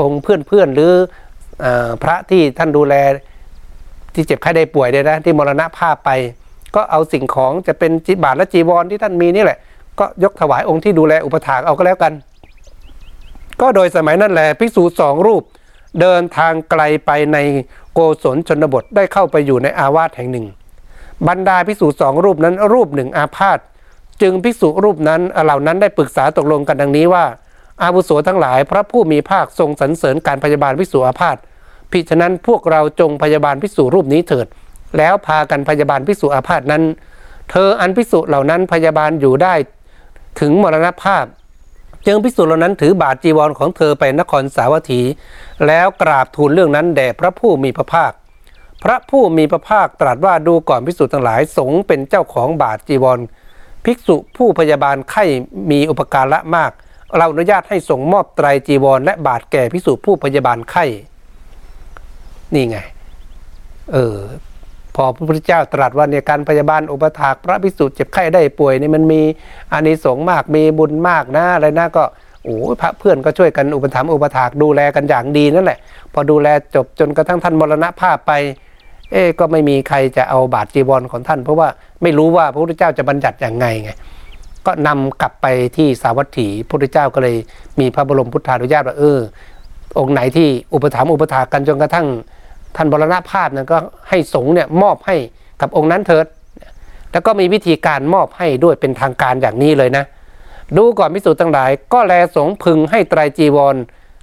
[0.00, 0.92] องค์เพื่อนๆหรือ
[2.02, 2.94] พระที่ท่านดูแล
[4.14, 6.10] ที่เจ็บไข้ได้ป่วยเนี่ยนะที่มรณะภาพไป
[6.74, 9.58] ก็เอาสิ่งของจะเป็นจิบาทและจีวรที่ท่านมีนี่แหละ
[9.98, 12.12] ก็ยกถวายองค์ที่ดูแลอุปถากเอาก็แล้วกัน
[13.60, 15.42] ก็โดยสมัยนั้นแหละภิกษุสองรูป
[16.00, 17.38] เดินทางไกลไปใน
[17.92, 20.46] โกศลชนบทได้เข้าไปอยู่ในอาวาสแห่งหนึ่ง
[21.28, 23.58] บรรดาภิกษุสองรูปนั้นรูปหนึ่งอาพาธ
[24.22, 27.24] จึงภิกษุรูปนั้นเหล่านั้นได้ปรึกษาตกลงกันดังนี้ว่า
[27.82, 31.36] อาบุโสทั้งหลาย พระผู้มีภาคทรงสรรเสริญการพยาบาลภิกษุอาพาธ
[31.92, 34.46] พิฉะนั้นพวกเราจงพยาบาลภิกษุรูปนี้เถิด
[34.98, 36.82] แล้วพากันพยาบาลภิกษุอาพาธนั้น
[37.50, 39.54] เธออันภิกษุเหล่านั้นพยาบาลอยู่ได้
[40.40, 41.24] ถึงมรณภาพ
[42.06, 45.00] จึงพิสูจน์เหล่านั้นถือบาทจีวรของเธอไปนครสาวัตถี
[45.66, 48.12] แล้วกราบทูลเรื่องนั้นแด่พระผู้มีพระภาค
[48.82, 53.18] พระผู้มีพระภาคตรัสว่าดูก่อนพิสูจน์ทั้งหลายสงเป็นเจ้าของบาทจีวร
[53.84, 55.24] ภิกษุผู้พยาบาลไข้
[55.70, 56.70] มีอุปการะมาก
[57.16, 60.84] เราอนุญาตให้สงมอบไตรจีวรและบาทแก่ภิกษุผู้พยาบาลไข้
[62.54, 62.78] นี่ไง
[63.92, 64.18] เออ
[64.96, 69.20] พอพระพุทธเจ้าตรัสว่าเนี่ยการพยาบาลอุปถากพระภิกษุเจ็บไข้ได้ป่วยนี่มันมี
[69.72, 72.04] อานิสงส์มากมีบุญมากนะอะไรนะก็
[72.44, 75.78] โอ้พระเพื่อนก็ช่วยกันอุปถัมภ์อุปถากดูแลกันอย่างดีนั่นแหละ
[76.12, 78.32] พอดูแลจบจนกระทั่งท่านมรณภาพไป
[79.12, 81.68] เอ๊ะก็ไม่มีใครจะเอาบาตรจีวรของท่าน เพราะว่า
[82.02, 83.90] ไม่รู้ว่าพระพุทธเจ้าจะบัญญัติอย่างไงไง
[84.66, 85.46] ก็นำกลับไป
[85.76, 87.36] ที่สาวัตถีพระพุทธเจ้าก็เลย
[87.80, 89.18] มีพระบรมพุทธานุญาตว่าเออ
[89.98, 92.06] องค์ไหนที่อุปถัมภ์อุปถากกันจนกระทั่ง
[92.76, 95.16] ท่านบรณภาพนั้นก็ให้สงฆ์เนี่ยมอบให้
[95.60, 96.26] กับองค์นั้นเถิด
[97.12, 100.04] แล้วก็มีวิธีการมอบให้ด้วยเป็นทางการอย่างนี้เลยนะ
[100.76, 103.76] ดูก่อนพิสูจน์ทั้งหลาย ก็แลสงพึงให้ไตรจีวร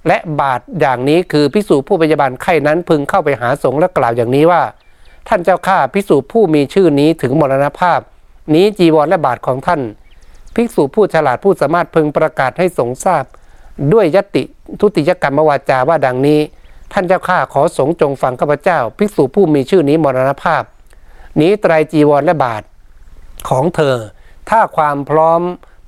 [0.08, 4.62] และบาทอย่างนี้คือพิสูจผู้พยาบาลไข้นั้นพึงเข้าไปหาสงฆ์และกล่าวอย่างนี้ว่า
[5.28, 8.00] ท่านเจ้าข้าพิสูจผู้มีชื่อนี้ถึงมรณภาพ
[8.54, 9.80] นี้จีวรและบาทของท่าน
[10.54, 13.24] ภิกษุผู้ฉลาดผู้สามารถพึงประกาศให้สงฆ์ทราบ
[13.92, 14.42] ด้วยยติ
[14.80, 16.40] ทุติยกรรมวาจาว่าดังนี้
[16.92, 20.62] ท่านเจ้าข้าขอสงจงฟังข้าพเจ้า ภิกษุผู้มีชื่อนี้มรณภาพ
[21.40, 22.62] นี้ไตรจีวรและบาท
[23.48, 23.96] ของเธอ
[24.50, 25.40] ถ้าความพร้อม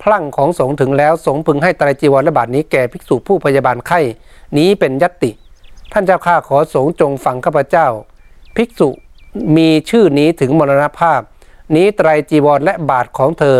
[0.03, 4.01] พลั่งของสงถึงแล้วสงพึงให้ไตรจีวรและบาทนี้แก่ภิกษุผู้พยาบาลไข้
[4.59, 5.31] นี้เป็นยติ
[5.93, 7.87] ท่านเจ้าข้าขอสงจงฟังข้าพเจ้า
[8.57, 8.89] ภิกษุ
[9.57, 11.21] มีชื่อนี้ถึงมรณภาพ
[11.75, 13.59] นี้ไตรจีวรและบาทของเธอ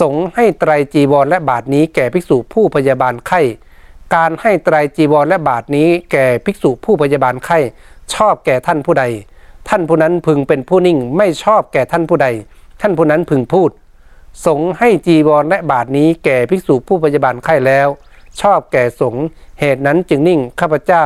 [0.00, 3.40] สงให้ไตรจีวรและบาทนี้แก่ภิกษุผู้พยาบาลไข้
[4.14, 7.58] การให้ไตรจีวรและบาทนี้แก่ภิกษุผู้พยาบาลไข้
[8.14, 9.04] ชอบแก่ท่านผู้ใด
[9.68, 12.26] ท่านผู้นั้นพึงเป็นผู้นิ่งไม่ชอบแก่ท่านผู้ใด
[12.80, 13.70] ท่านผู้นั้นพึงพูด
[14.46, 17.88] สงให้จีวรและบาทนี้แก่ภิกษุผู้พยาบาลไข้แล้ว
[18.40, 19.14] ชอบแก่สง
[19.60, 21.04] เหตุนั้นจึงนิ่งข้าพเจ้า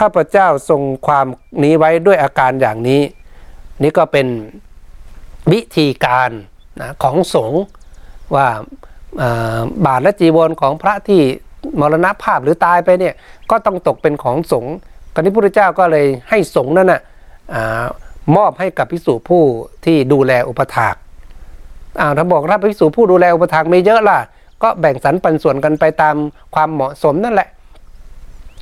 [0.00, 1.26] ข้าพเจ้าทรงความ
[1.62, 3.02] นี้ไว้ด้วยอาการอย่างนี้
[3.82, 4.26] นี่ก็เป็น
[5.52, 6.30] วิธีการ
[6.80, 7.62] นะของสงฆ์
[8.34, 8.48] ว่า
[9.86, 11.22] บาทและจีวรของพระที่
[11.80, 13.14] มรณภาพหรือตายไปเนี่ย
[13.50, 14.74] ก็ต้องตกเป็นของสงฆ์
[15.14, 17.00] ตอนนี้พระพุทธเจ้าก็เลยให้สงฆ์นั่นน่ะ
[18.36, 19.42] มอบให้กับภิกษุผู้
[19.84, 20.94] ที่ดูแลอุปถาก
[22.00, 24.18] อ่าถ้าบอกรับภิกษุผู้ดูแลอุปถากไม่เยอะล่ะ
[24.62, 26.16] ก็แบ่งสรรปันส่วนกันไปตาม
[26.54, 27.48] ความเหมาะสมนั่นแหละ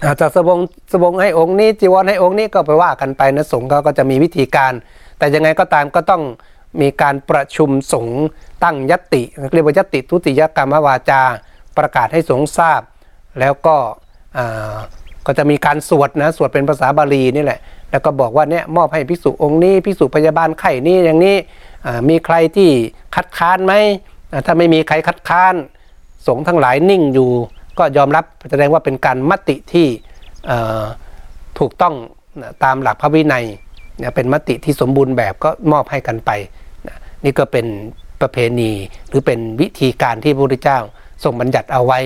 [0.04, 0.58] อาจจะสบง
[0.92, 4.72] สบงให้องค์นี้จีวรให้องค์นี้ก็ไปว่ากันไปนะสงฆ์ก็จะมีวิธีการ
[5.18, 6.22] แต่ยังไงก็ตามก็ต้อง
[6.80, 8.22] มีการประชุมสงฆ์
[8.64, 9.22] ตั้งยติ
[9.54, 11.22] เรียกว่ายติทุติยกรรมวาจา
[11.78, 12.82] ประกาศให้สงฆ์ทราบ
[13.40, 13.76] แล้วก็
[15.26, 17.60] ก็จะมีการสวดนะสวดเป็นภาษาบาลีนี่แหละ
[17.90, 21.36] แล้วก็บอกว่าเนี่ยมอบให้ภิกษุองค์นี้ภิกษุพยาบาลไข่นี้อย่างนี้
[22.08, 22.70] มีใครที่
[23.14, 23.74] คัดค้านไหม
[24.46, 25.54] ถ้าไม่มีใครคัดค้าน
[26.26, 27.30] สงฆ์ทั้งหลายนิ่งอยู่
[27.78, 29.86] ก็ยอมรับแสดงว่าเป็นการมติที่
[31.58, 31.94] ถูกต้อง
[32.64, 33.44] ตามหลักพระวินัย
[34.14, 36.30] เป็นมติที่สมบูรณ์แบบก็มอบให้กันไป
[37.24, 37.66] นี่ก็เป็น
[38.20, 38.72] ประเพณี
[39.08, 40.78] หรือเป็นวิธีการที่พระพุทธเจ้า
[41.22, 42.00] ทรงบัญญัติเอาไว้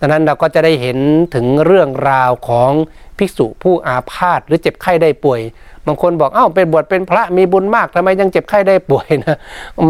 [0.00, 0.98] ดังนั้นเราก็จะได้เห็น
[1.34, 2.70] ถึงเรื่องราวของ
[3.18, 5.40] ภิกษุผู้อาพาธหรือเจ็บไข้ได้ป่วย
[5.86, 9.38] บางคนบอกเอ้าเป็นบวชเป็นพระมีบุญมากทำไมยังเจ็บไข้ได้ป่วยนะ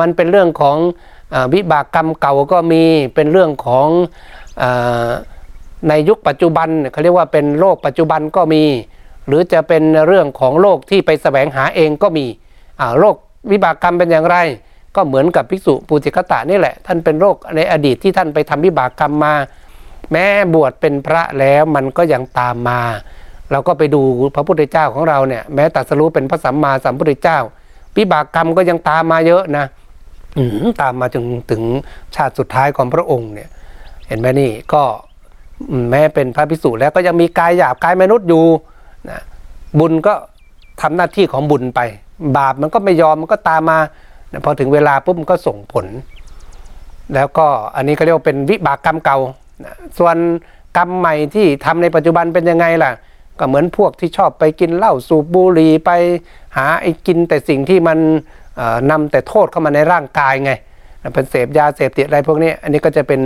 [0.01, 0.77] มันเป็นเรื่องของ
[1.35, 2.83] อวิบากกรรมเก่าก็มี
[3.15, 3.89] เป็นเรื่องของ
[4.63, 4.65] อ
[5.89, 8.65] ในยุคปัจจุบันเขาเรียกว่าเป็นโรคปัจจุบันก็มี
[9.27, 12.27] หรือจะเป็นเรื่องของโรคที่ไปแสวงหาเองก็มี
[12.99, 13.17] โรค
[13.51, 14.37] วิบากกรรมเป็นอย่างไร
[14.97, 19.35] ก็เหมือนกับภิกษุปูติกตะนี่แหละ ท่านเป็นโรคในอดีตที่ท่านไปทำวิบากกรรมมา
[20.13, 22.81] แม้บวชเป็นพระแล้วมันก็ยังตามมา
[23.51, 24.03] เราก็ไปดู
[24.35, 27.39] พระพุทธเจ้าของเราเนี่ยแม้ตรัสรู้เป็นพระสัมมาสัมพุทธเจ้า
[27.97, 29.67] วิบากกรรมก็ยังตามมาเยอะนะ
[30.83, 31.63] ตามมาจนถึง
[32.15, 33.49] ชาติสุดท้ายของพระองค์เนี่ย
[34.09, 34.83] เห็นไหมนี่ก็
[35.91, 38.45] แม้เป็นพระภิกษุแล้วก็ยังมีกายหยาบกายมนุษย์อยู่
[39.11, 39.21] นะ
[39.79, 40.15] บุญก็
[40.81, 41.81] ทำหน้าที่ของบุญไป
[42.37, 43.79] บาปมันก็ไม่ยอมมันก็ตามมา
[44.45, 45.87] พอถึงเวลาปุ๊บมันก็ส่งผล
[47.15, 47.47] แล้วก็
[47.77, 49.19] อันนี้ก็เรียกว่าเป็นวิบากกรรมเก่า
[49.99, 50.17] ส่วน
[50.77, 52.93] กรรมใหม่ที่ทำในปัจจุบันเป็นยังไงล่ะ
[53.39, 55.91] ก็เหมือนพวกที่ชอบไปกินเหล้าสูบบุหรี่ไป
[56.57, 57.99] หาไอ้กินแต่สิ่งที่มัน
[58.57, 60.53] เอ่อนำแต่โทษเข้ามาในร่างกายไง
[61.15, 63.21] เป็นเสพยาเสพติดอะไรพวกนี้ อันนี้ก็จะเป็น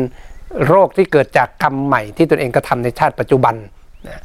[0.66, 3.54] โรคที่เกิดจากกรรมใหม่ที่ตนเองกระทำในชาติปัจจุบัน
[4.08, 4.20] นะ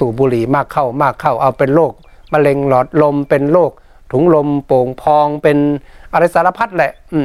[0.00, 1.92] สูบบุหรี่มากเข้ามากเข้าเอาเป็นโรค
[2.32, 3.70] มะเร็งหลอดลมเป็นโรค
[4.12, 5.58] ถุงลมโป่งพองเป็น
[6.12, 7.18] อะไรสารพัดแหละอื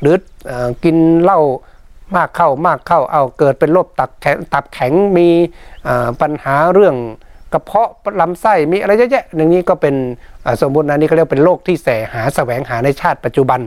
[0.00, 0.14] หรือ
[0.50, 0.52] อ
[0.84, 1.40] กินเหล้า
[2.16, 5.28] มากเข้ามากเข้าเอาเกิดเป็นโรคตับแข็งตับแข็งมี
[6.20, 6.96] ปัญหาเรื่อง
[7.52, 7.90] กระเพาะ
[8.20, 9.94] ลำไส้มีอะไรเยอะแยะอย่างนี้ก็เป็น
[10.62, 13.60] สมมตินะนี่เขาเรียกเป็นโรคที่แสหาแสวงหาในชาติปัจจุบัน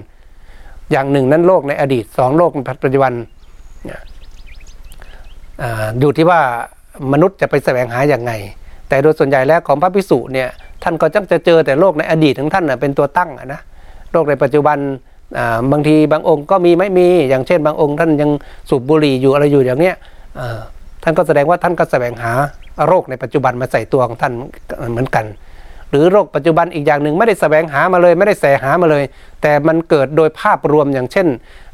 [0.92, 3.14] อย่างหนึ่งนั้นโรคในอดีตสองโรคในปัจจุบัน
[6.00, 6.42] อยู่ที่ว่า
[7.14, 8.32] มนุษย์จะไปแสวงหาอย่างไง
[8.90, 10.50] แต่โดยส่วนใหญ่แล้วของพระพิสุเนี่ย
[10.86, 13.62] ท่านก็จังจะเจอแต่โลกในอดีตของท่านเป็นตัวตั้งนะ
[14.14, 14.78] โลกในปัจจุบัน
[15.72, 18.30] บางทีบางองค์ก็มีไม่มีอย่างเช่น บางองค์ ท่านยัง
[18.70, 19.96] สูบบุหรี่อยู่อะไรอยู่อย่างเนี้ย
[21.04, 22.32] ท่านก็แสดงว่าท่านก็แสวงหา
[22.88, 24.34] โรคในปัจจุบันมาใส่ตัวของท่าน
[24.92, 25.26] เหมือนกัน
[25.90, 29.04] หรือโรคปัจจุบันอีกอย่างหนึ่งไม่ได้แสวงหามาเลย ไม่ได้แสหามาเลย
[29.42, 31.28] แต่มันเกิดโดยภาพรวมอย่างเช่น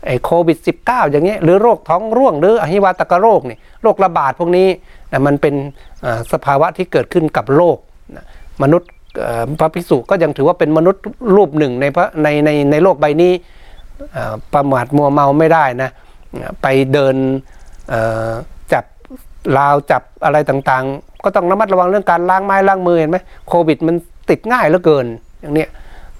[0.06, 4.68] ไอ้โควิด -19 อย่างเงี้ยหรือโรคท้องร่วง หรืออหิวาตกโรคนี่โรคระบาดพวกนี้
[5.26, 5.56] มันเป็น
[6.34, 7.78] สภาวะที่เกิดขึ้นกับโลก
[8.64, 8.90] มนุษย์
[9.60, 11.04] พระภิกษุก็ยังถือว่าเป็นมนุษย์
[11.36, 13.34] รูปหนึ่งในพระในในในโลกใบนี้
[14.54, 15.92] ประมาทมัวเมาไม่ได้นะ
[16.62, 17.16] ไปเดิน
[18.74, 18.86] จับ
[19.58, 23.96] ราวจับอะไรต่างๆ ก็ต้องระมัดระวังเรื่องการล้างไม้ล้างมือเห็นไหมโควิดมัน
[24.30, 25.06] ติดง่ายเหลือเกิน
[25.42, 25.68] อย่างนี้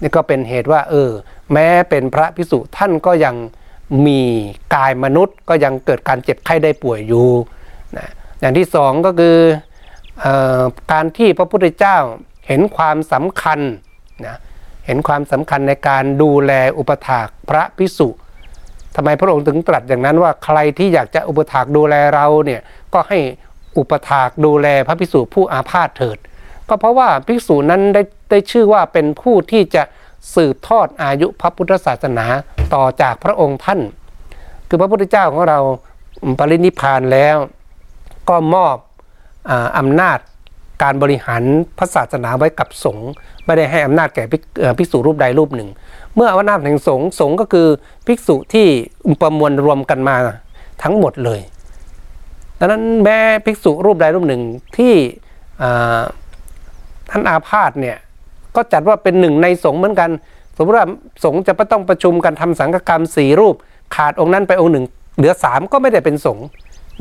[0.02, 1.10] นี่ก็เป็นเหตุว่าเออ
[1.54, 3.36] แม้เป็นพระภิกษุท่านก็ยัง
[4.06, 4.22] มี
[4.76, 7.28] กายมนุษย์ก็ยังเกิดการเจ็บไข้ได้ป่วยอยู่
[7.98, 8.08] นะ
[8.40, 9.38] อย่างที่สองก็คือ
[10.24, 10.26] อ
[10.92, 11.98] การที่พระพุทธเจ้า
[12.48, 13.60] เห็นความสำคัญ
[14.26, 14.38] นะ
[14.86, 18.10] เห็นความสำคัญในการดูแลอุปถากพระพิสุ
[18.96, 22.62] ทำไมพระองค์ถึงตรัสอย่างนั้นว่าใครที่อยากจะอุปถากดูแลเราเนี่ย
[22.94, 23.20] ก็ให้
[23.78, 26.18] อุปถากดูแลพระพิสุผู้อาพาธเถิด
[26.70, 29.84] ก็เพราะว่าภิกษุนั้นได้ได้ชื่อว่าเป็นผู้ที่จะ
[30.36, 32.26] สืบทอดอายุพระพุทธศาสนา
[32.74, 33.80] ต่อจากพระองค์ท่าน
[34.68, 35.60] คือพระพุทธเจ้าของเรา
[36.40, 37.38] ปรินิพานแล้ว
[38.30, 38.76] ก็มอบ
[39.78, 40.20] อำนาจ
[40.82, 41.44] การบริหาร
[41.78, 43.10] พระศาสนาไว้กับสงฆ์
[43.46, 44.24] ไม่ได้ให้อำนาจแก่
[44.78, 45.70] ภิกษุรูปใดรูปหนึ่ง
[46.16, 47.68] เมื่ออำนาจแห่งสงฆ์สงฆ์ก็คือ
[48.08, 48.68] ภิกษุที่
[49.22, 50.16] ประมวลรวมกันมา
[50.84, 51.42] ทั้งหมดเลย
[52.60, 54.42] ดังนั้นแม้ภิกษุรูปใดรูปหนึ่ง
[54.78, 54.94] ที่
[57.10, 57.98] ท่านอาพาธเนี่ย
[58.56, 60.10] ก็จัดว่าเป็นหนึ่งในสงฆ์เหมือนกัน
[60.58, 60.88] สมมติว่า
[61.24, 63.56] สงฆ์จะต้องประชุมกันทำสังฆกรรมสี่รูป
[63.96, 64.86] ขาดองค์นั้นไปองค์หนึ่ง
[65.18, 66.46] เหลือสามก็ไม่ได้เป็นสงฆ์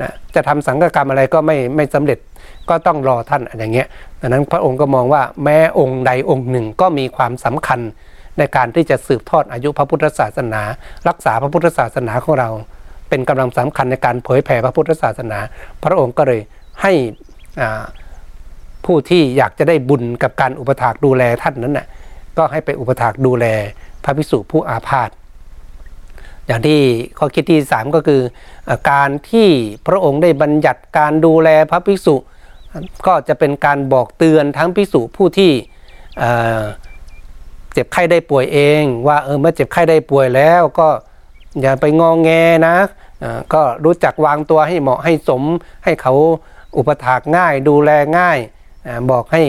[0.00, 2.18] นะจะทำสังฆกรรมอะไรก็ไม่ไม่สำเร็จ
[2.70, 3.86] ก็ต้องรอท่านอย่างเงี้ย
[4.20, 7.80] ดังนั้นพระองค์ก็มองว่าแม้องค์ใดองค์หนึ่งก็มีความสำคัญ
[8.38, 10.62] ในการที่จะสืบทอดอายุพระพุทธศาสนา
[11.08, 12.50] รักษาพระพุทธศาสนาของเรา
[13.08, 15.38] เป็นกำลังสำคัญในการเผยแผ่พระพุทธศาสนา
[15.84, 16.40] พระองค์ก็เลย
[16.82, 16.92] ให้
[18.84, 21.86] ผู้ที่อยากจะได้บุญกับการอุปถากดูแลท่านนั้นน่ะ
[22.36, 23.46] ก็ให้ไปอุปถากดูแล
[24.04, 25.10] พระภิกษุผู้อาพาธ
[26.46, 26.80] อย่างที่
[27.18, 28.22] ข้อคิดที่ 3 ก็คือ
[28.90, 29.48] การที่
[29.86, 32.16] พระองค์ได้บัญญัติการดูแลพระภิกษุ
[33.06, 35.52] ก็จะเป็นการบอกเตือนทั้งภิกษุผู้ที่
[37.72, 40.88] เจ็บไข้ได้ป่วยเอง ว่าเออเมื่อเจ็บไข้ได้ป่วยแล้วก็
[41.60, 42.30] อย่าไปงองแง
[42.66, 42.76] นะ
[43.54, 45.42] ก็รู้จักวางตัวให้เหมาะให้สม
[45.84, 46.14] ให้เขา
[46.76, 48.38] อุปถากง่ายดูแลง่าย
[49.10, 49.42] บอกให้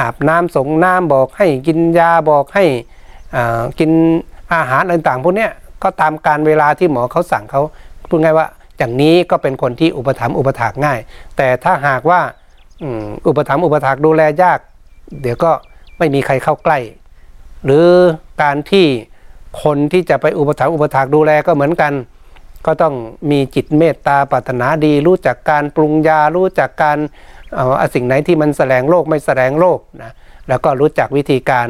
[0.00, 2.64] อาบน้ำสงน้ำบอกให้กินยาบอกให้
[3.78, 3.90] กิน
[4.52, 5.48] อาหารต่างๆพวกนี้
[5.82, 7.62] ก็ตามการเวลาที่หมอเขาสั่งเขา
[8.08, 8.46] พูดง่ายว่า
[8.78, 10.98] อย่างนี้ก็เป็นคนที่อุปถัมภ์อุปถากง่าย
[11.36, 12.20] แต่ถ้าหากว่า
[13.28, 14.58] อุปถัมภ์อุปถากดูแลยาก
[15.22, 15.50] เดี๋ยวก็
[15.98, 16.78] ไม่มีใครเข้าใกล้
[17.64, 17.86] หรือ
[18.42, 18.86] การที่
[19.62, 21.92] คนที่จะไปอุปถัมภ์อุปถากดูแลก็เหมือนกัน
[22.66, 22.94] ก็ต้อง
[23.30, 26.98] มีจิตเมตตาปรารถนาดี รู้จักการปรุงยารู้จักการ
[27.54, 30.12] เอาสิ่งไหนที่มันแสดงโรคไม่แสดงโรคนะ
[30.48, 31.68] แล้วก็รู้จักวิธีการ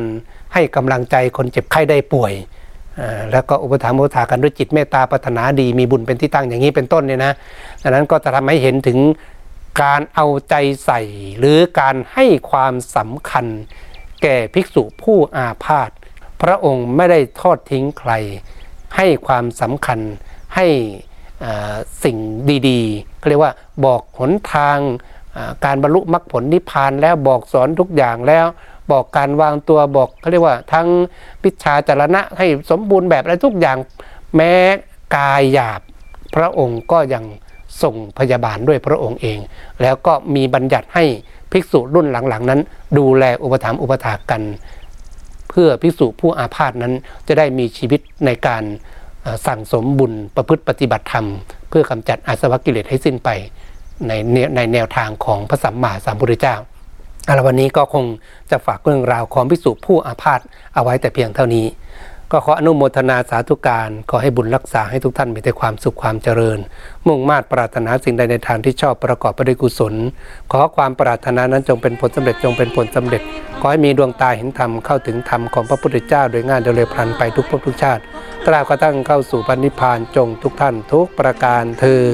[0.54, 2.32] ให้กำลังใจคนเจ็บไข้ได้ป่วย
[3.32, 7.32] แล้วก็อุปถัมภ์อุปถากันด้วยจิตเมตตาปรารถนาดีมีบุญเป็นที่ตั้งอย่างนี้เป็นต้นเนี่ยนะ
[7.82, 8.98] ดังนั้นก็จะทำให้เห็นถึง
[9.82, 11.00] การเอาใจใส่
[11.38, 13.46] หรือการให้ความสำคัญ
[14.22, 15.90] แก่ภิกษุผู้อาพาธ
[16.42, 18.12] พระองค์ไม่ได้ทอดทิ้งใคร
[18.96, 19.98] ให้ความสำคัญ
[20.56, 20.66] ให้
[22.04, 22.16] สิ่ง
[22.68, 23.52] ดีๆเขาเรียกว่า
[23.84, 24.78] บอกหนทาง
[25.64, 28.46] การบรรลุมรรคผลนิพพานแล้วบอกสอนทุกอย่างแล้ว
[28.90, 30.88] บอกการวางตัวบอกเขาเรียกว่าทั้ง
[31.42, 33.78] พิชาจารณะให้สมบูรณ์แบบอะไรทุกอย่าง
[34.36, 34.52] แม้
[35.16, 35.80] กายหยาบ
[36.34, 37.24] พระองค์ก็ยัง
[37.82, 39.38] ส่งพยาบาลด้วยพระองค์เอง
[39.82, 41.04] แล้วก็มีบัญญัติให้
[41.52, 42.60] ภิกษุรุ่นหลังๆ นั้น
[42.98, 44.42] ดูแลอุปถัมภ์อุปถากกัน
[45.48, 46.92] เพื่อภิกษุผู้อาพาธนั้น
[47.28, 48.62] จะได้มีชีวิตในการ
[49.46, 51.26] สั่งสมบุญประพฤติปฏิบัติธรรม
[51.68, 53.28] เพื่อกำจัดอาสวะกิเลสให้สิ้นไป
[54.06, 54.12] ใน
[54.56, 56.56] ในแนวทางของพระสัมมาสัมพุทธเจ้า
[57.28, 58.04] อาลวันนี้ก็คง
[58.50, 60.40] จะฝากเรื่องราวของพิสุผู้อาพาธ
[60.74, 61.66] เอาไว้แต่เพียงเท่านี้
[62.32, 66.58] ก็ขออนุโมทนาสาธุการขอให้บุญรักษาให้ทุกท่านมีแต่ความสุขความเจริญ
[67.06, 69.94] มุ่งมา่ปรารถนาสิ่งใดในทางที่ชอบประกอบไปด้วยกุศล
[70.52, 73.22] ขอความปรารถนานั้นจงเป็นผลสำเร็จจงเป็นผลสำเร็จ
[73.60, 78.02] ขอให้มีดวงตาเห็นธรรมเข้าถึงธรรมของพระพุทธเจ้าโดยง่ายโดยเร็วพลันไปทุกภพทุกชาติ
[78.46, 82.04] ตราบกระทั่งเข้าสู่พันิพานจงทุกท่านทุกประการเธอ